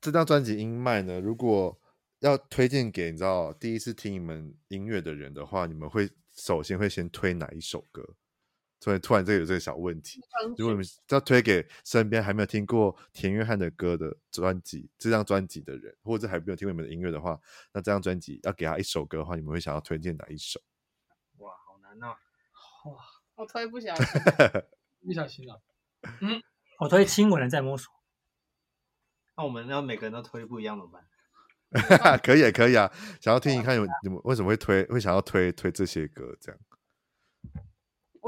[0.00, 1.20] 这张专辑《音麦》呢？
[1.20, 1.80] 如果
[2.20, 8.16] 要推荐给你知道第一次听你们音乐的人的话，你们会首先会先推哪一首歌？
[8.80, 10.20] 所以突然这个有这个小问题，
[10.56, 17.38] 如果你们要推给身边还没有听过田约翰的歌的专辑，这张专辑的人，或者还没有听过你们的音乐的话，
[17.72, 20.60] 那这张专辑要给他一首歌的话，你们会想要推荐哪一首？
[21.38, 22.16] 哇，好难啊！
[22.84, 22.96] 哇，
[23.34, 24.04] 我推不小心，
[25.04, 25.60] 不小心了。
[26.20, 26.40] 嗯，
[26.78, 27.92] 我推亲吻人在摸索。
[29.36, 31.04] 那我们要每个人都推不一样怎么办？
[32.24, 32.90] 可以，可以啊！
[33.20, 36.58] 想要听一看，有你们为什么会推，会想要推推这些歌这样？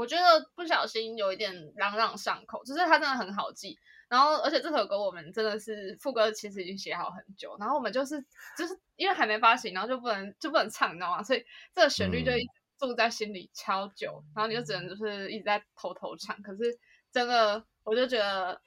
[0.01, 0.23] 我觉得
[0.55, 3.77] 不小心有一点朗朗上口，就是它真的很好记。
[4.09, 8.19] 然后，而且这首歌我们真的是副歌其实已经写好很久，然后我们就是
[8.57, 11.21] 就是因为还没发行，然后就不能就不能唱，你知道吗？
[11.21, 11.45] 所以
[11.75, 12.49] 这个旋律就一直
[12.79, 16.35] 住在心里超久，嗯、然后你就只能就是一直在偷偷唱。
[16.41, 16.77] 可是
[17.11, 18.59] 真的，我就觉得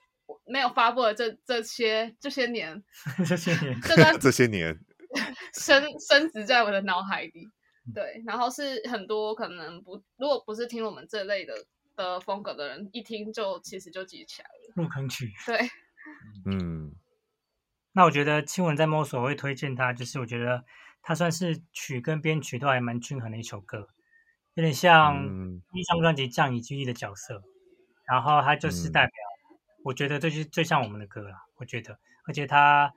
[0.46, 2.80] 没有发布的这这些这些年，
[3.26, 4.78] 这些年， 这段 这些年
[5.60, 7.50] 深深植在我的脑海里。
[7.92, 11.52] 对，然后是很多可能不，如果不是听我们这类的
[11.96, 14.72] 的风格的人，一听就其实就记起来了。
[14.74, 15.30] 入坑曲。
[15.44, 15.58] 对，
[16.46, 16.94] 嗯，
[17.92, 20.64] 那我觉得亲吻在摸索，我会推荐他，就是我觉得
[21.02, 23.88] 他算是曲跟编曲都还蛮均衡的一首歌，
[24.54, 25.28] 有点像
[25.72, 27.42] 第一张专辑《降以距离》的角色，
[28.06, 29.12] 然后他就是代表，
[29.50, 31.36] 嗯、我觉得这就是最像我们的歌了。
[31.56, 32.92] 我觉得，而且他，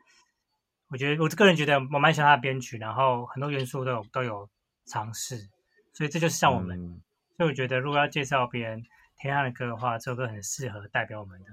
[0.88, 4.50] 我觉得我个人觉得我蛮喜欢他的编曲，然后很多元素都有都有。
[4.88, 5.50] 尝试，
[5.94, 7.02] 所以这就是像我们，嗯、
[7.36, 8.82] 所以我觉得如果要介绍别人
[9.18, 11.50] 田汉的歌的话，这首歌很适合代表我们的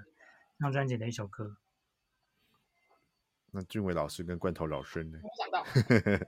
[0.58, 1.56] 那张专辑的一首歌。
[3.50, 5.18] 那俊伟老师跟罐头老师呢？
[5.22, 5.64] 没想到。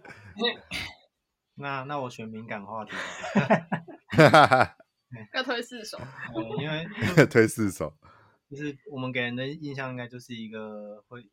[1.54, 2.92] 那那我选敏感话题。
[5.32, 5.98] 要推四首。
[5.98, 7.96] 嗯，因为推四首，
[8.50, 11.30] 就是我们给人的印象应该就是一个会，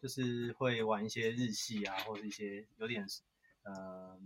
[0.00, 3.04] 就是会玩一些日系啊，或者一些有点
[3.64, 4.18] 呃。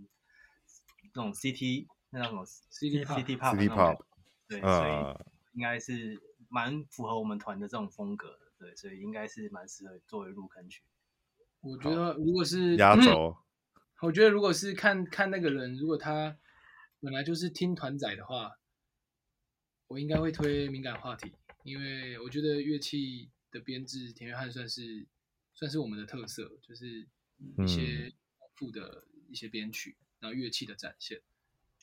[1.15, 4.05] 这种 CT 那叫什么 CT CT pop CT pop
[4.49, 10.83] 对，所以应该是蛮符合我们团的这种风格的，对，所以应该是蛮适合作为入坑曲。
[11.61, 13.33] 我觉得如果是压轴，
[13.75, 16.37] 嗯，我觉得如果是看看那个人，如果他
[16.99, 18.51] 本来就是听团仔的话，
[19.87, 21.31] 我应该会推敏感话题，
[21.63, 25.07] 因为我觉得乐器的编制，田约翰算是
[25.53, 27.07] 算是我们的特色，就是
[27.57, 29.95] 一些丰富的一些编曲。
[30.25, 31.21] 然后乐器的展现，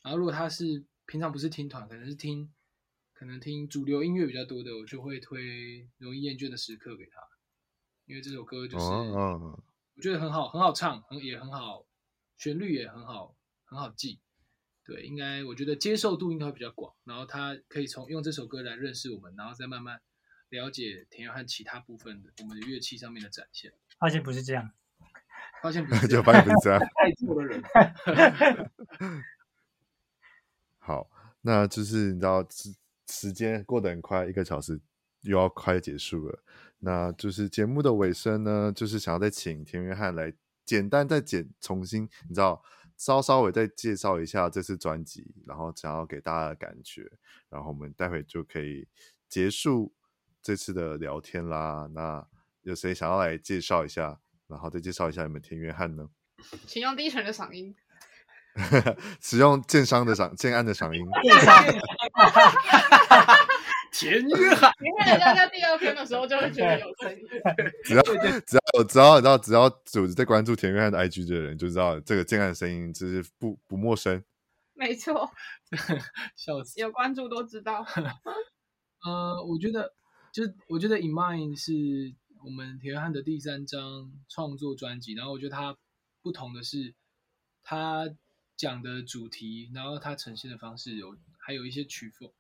[0.03, 2.53] 然后如果他是平常不是听团，可能是听，
[3.13, 5.41] 可能听主流音乐比较多的，我就会推
[5.99, 7.21] 《容易厌倦的时刻》给他，
[8.07, 11.87] 因为这首歌就是我觉得很好，很好唱，很也很好，
[12.37, 14.19] 旋律也很好，很好记。
[14.85, 20.03] 对，应该我觉得接受度应该会比较广，然后他可以从用这首歌来认识我们，然后再慢慢
[20.49, 23.73] 了解田约翰其他部分的我们的乐器上面的展现。
[24.01, 24.73] 发现不是这样。
[25.63, 27.63] 发现不是就发现不是这样，太错的人。
[30.79, 31.09] 好，
[31.43, 32.75] 那就是你知道时
[33.07, 34.81] 时间过得很快，一个小时
[35.21, 36.43] 又要快结束了。
[36.81, 40.35] 那就是节目的尾声呢，就是想要再请田约翰来
[40.65, 42.61] 简单再简重新，你知道，
[42.97, 47.09] 稍稍微再介绍一下这次专辑，然后想要给大家的感觉，
[47.49, 48.89] 然后我们待会就可以
[49.29, 49.95] 结束
[50.43, 51.89] 这次的聊天啦。
[51.95, 52.27] 那
[52.63, 54.19] 有谁想要来介绍一下，
[54.53, 56.07] 然后再介绍一下你们田约翰呢？
[56.67, 57.75] 请用低沉的嗓音，
[59.21, 61.05] 使用建商的嗓，建案的嗓音。
[63.93, 67.21] 田约翰，你看人家在第二篇的时候就会觉得有声音。
[67.85, 74.23] 只要只要只要你知道，只要组织在关注田约翰的 IG 的人，就知道这个建安的声音就是不不陌生。
[74.75, 75.31] 没错，
[76.35, 77.87] 笑死，有关注都知道。
[79.05, 79.93] 呃，我觉得
[80.33, 81.73] 就是我觉得《In Mind》是
[82.45, 85.77] 我们田汉的第三张创作专辑，然后我觉得它
[86.21, 86.95] 不同的是，
[87.63, 88.09] 它
[88.57, 92.31] 讲的主题，然后它呈现的方式有还有一些曲风。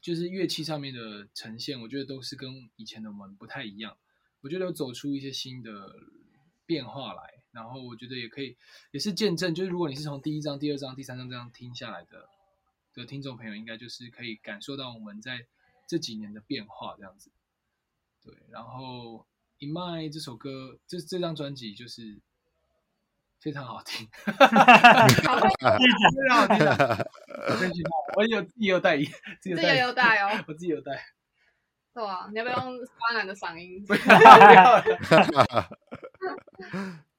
[0.00, 3.96] 就是乐器上面的呈现，我觉得都是跟以前的我们不太一样。
[4.40, 5.96] 我觉得有走出一些新的
[6.64, 8.56] 变化来，然后我觉得也可以，
[8.92, 9.52] 也是见证。
[9.52, 12.28] 就是如果你是从第一张、第二张、第三张这样听下来的
[12.94, 15.46] 的听众朋友，应该就是可以感受到我们在
[15.88, 17.32] 这几年的变化这样子。
[18.22, 19.18] 对，然后
[19.58, 22.20] 《In My》这首歌，这这张专辑就是。
[23.38, 24.32] 非常好听， 非
[25.22, 26.66] 常好听。
[28.16, 28.96] 我有自己有带，
[29.40, 30.92] 自己有带哦，我自己有带。
[31.94, 33.84] 对啊，你要不要用巴兰的嗓音？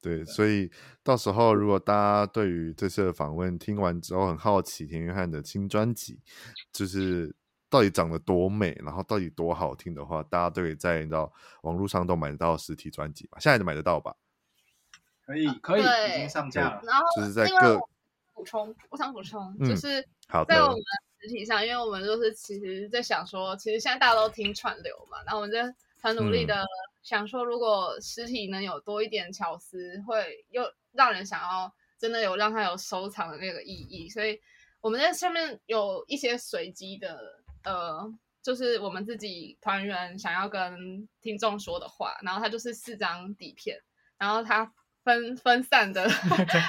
[0.01, 0.69] 对，所以
[1.03, 6.19] 到时候如果大家对于这次的访问听完之后很好奇田约翰的新专辑，
[6.73, 7.33] 就是
[7.69, 13.37] 到底长得多美，然后到底多好听的话，大家都可以在你知道网络上都买得到实体专辑吧？
[13.39, 14.15] 现在都买得到吧？
[15.25, 16.81] 可以，可以，已经上架了。
[16.85, 17.77] 然后，就是在各
[18.33, 20.01] 补充，我想补充，嗯、就是
[20.47, 20.77] 在我们
[21.19, 25.57] 实体上，因为我们就是其实在想说，其实现在大家都听串流嘛，然后我们就
[26.01, 26.65] 很努力的
[27.01, 30.63] 想说，如果实体能有多一点巧思，会又
[30.93, 34.39] 让人想要真的有让它有收藏的那个意义，所以
[34.79, 43.81] 我们在上面有一些随机的，呃，就是我们自己团员想要跟听众说的话，然后它就是四张底片，
[44.17, 44.73] 然后它。
[45.03, 46.09] 分分散的，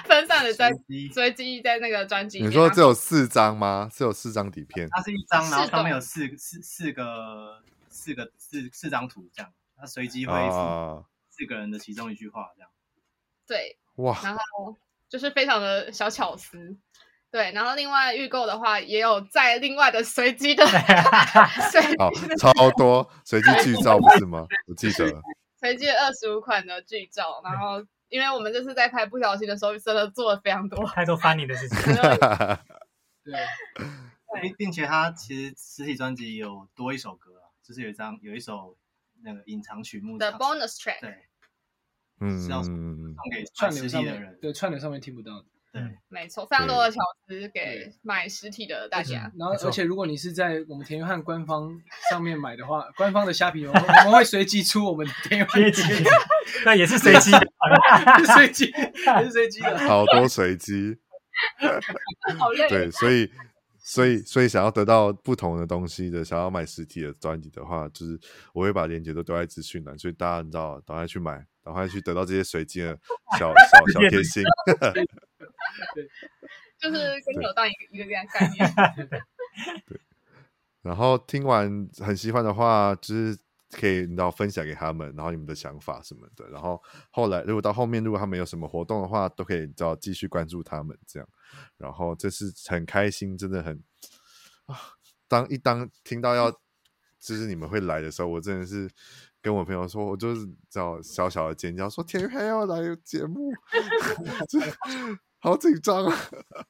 [0.06, 0.70] 分散的 在
[1.12, 2.40] 随机在那个专辑。
[2.40, 3.90] 你说只有四张吗？
[3.92, 4.88] 只有四张底片？
[4.92, 9.52] 它是一张，然后上面有四四四个四个四四张图这样。
[9.76, 10.32] 它随机会
[11.28, 12.70] 四个人的其中一句话这样。
[13.44, 14.76] 对，哇，然后
[15.08, 16.76] 就是非常的小巧思。
[17.30, 20.64] 对，然后另外预购的话也有在另外的随机的，
[21.70, 24.46] 随好超多随机剧照不是吗？
[24.66, 25.22] 我记得
[25.60, 27.84] 随机二十五款的剧照，然后。
[28.10, 31.78] 因为我们这次在拍不小心的时候，真的做了非常多太多 funny 的事情。
[33.22, 33.34] 对，
[34.40, 38.78] 并并且他其实实体专辑有多一首歌，就是有一张有一首
[39.22, 41.02] 那个隐藏曲目的 bonus track。
[41.02, 41.18] 对，
[42.20, 42.74] 嗯，是要送
[43.30, 45.44] 给串流上的人，对串流上面听不到的。
[45.70, 49.30] 对，没错，非常多的巧思给买实体的大家。
[49.38, 51.70] 然后，而且如果你是在我们田约翰官方
[52.10, 55.62] 上面买的话，官方的虾皮，我们 我们会随机出我们田约翰。
[56.64, 57.46] 那也是随机的，
[58.34, 60.96] 随机也是随机的， 好多随机。
[62.38, 62.68] 好累。
[62.68, 63.30] 对，所以，
[63.78, 68.18] 所以，所以想要得到不同的东西的，想要买实体的专辑的话，就是
[68.54, 72.98] 我会把链接都丢在资讯栏，所以大家你知道，赶快去买，赶快去得到这些随机的
[73.38, 74.42] 小小小贴心。
[75.94, 76.08] 对，
[76.78, 78.74] 就是跟扭蛋一个一个这样概念。
[79.86, 80.00] 对。
[80.82, 83.38] 然后听完很喜欢的话，就是。
[83.70, 86.48] 可以，你知道分享给他们，然后你们的想法什么的。
[86.48, 91.28] 然后后来，如果到后面，如果他们有什么活动的话，都可以，你知道继续关注他们这样。
[91.76, 93.84] 然后这是很开心，真的很
[94.64, 94.74] 啊！
[95.28, 98.90] 当一当听到要就是你们会来的时候，我真的是
[99.42, 103.52] 跟我朋友说，我就是找小小的尖叫，说田约翰要来节目，
[105.40, 106.16] 好紧张啊！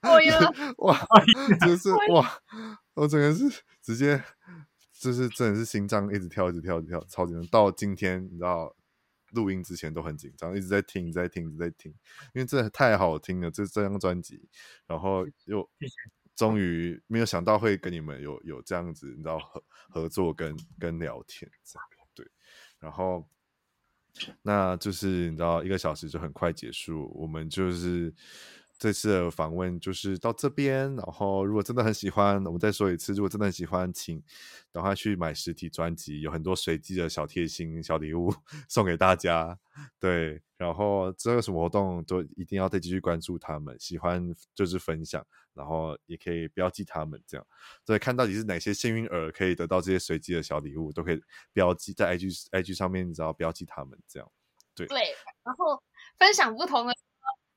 [0.78, 0.98] 哇，
[1.66, 2.40] 就是哇，
[2.94, 3.44] 我整个是
[3.82, 4.22] 直接。
[5.00, 7.46] 就是真的是心脏一直跳，一直跳，一直跳，超紧张。
[7.46, 8.74] 到今天，你知道
[9.30, 11.92] 录音之前都很紧张，一直在听，一直在听，一直在听，
[12.34, 13.48] 因为真的太好听了。
[13.48, 14.48] 这这张专辑，
[14.88, 15.70] 然后又
[16.34, 22.28] 终于没有想到会跟你们有有这样子，你知道合合作跟跟聊天这样，对。
[22.80, 23.24] 然后
[24.42, 28.12] 那就是你知道一个小时就很快结束，我们就是。
[28.78, 34.22] 这次的访问就是到这边，然后如果真的很喜欢，我们再说一次，如果真的很喜欢，请
[34.72, 38.32] 赶快去买实体专辑，有很多随机的小贴心、小礼物
[38.68, 39.58] 送给大家。
[39.98, 43.76] 对，然后这个什么活动，都一定要再继续关注他们。
[43.80, 47.46] 喜欢就是分享，然后也可以标记他们，这样
[47.84, 51.20] 对，看到底是哪些幸运儿可以得到这些随机的小礼物，都可以
[51.52, 54.30] 标记在 IG IG 上面，你知道标记他们这样。
[54.74, 54.98] 对，对，
[55.42, 55.82] 然后。
[56.18, 56.92] 分享不同的，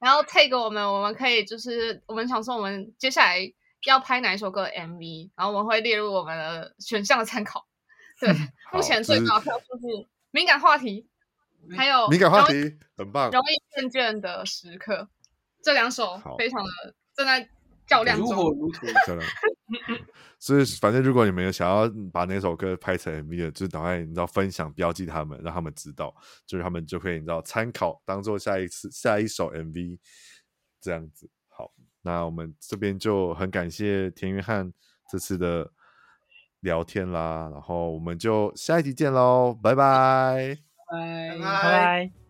[0.01, 3.37] 然后 take 我们，我们可以就是我们想说我们接下来
[3.85, 7.67] 要拍哪一首歌的 MV，然后我们会列入我们的选项的参考。
[8.19, 8.33] 对，
[8.73, 11.07] 目前最高票数是敏感话题，
[11.77, 15.07] 还有敏感话题很棒，容易厌倦的时刻，
[15.63, 17.47] 这两首非常的正在
[17.85, 18.87] 较量中，如火如荼。
[20.39, 26.15] 所以反正如果你们有想要把那首歌拍成 MV 的，就赶快你知道分享标记他们，让他们知道，
[26.45, 29.97] 就是他们就可以你知道参考，当做下一次下一首 MV
[30.79, 31.29] 这样子。
[31.47, 34.71] 好，那我们这边就很感谢田约翰
[35.09, 35.71] 这次的。
[36.61, 40.55] 聊天啦，然后我们就下一集见喽，拜拜，
[40.91, 42.20] 拜拜拜。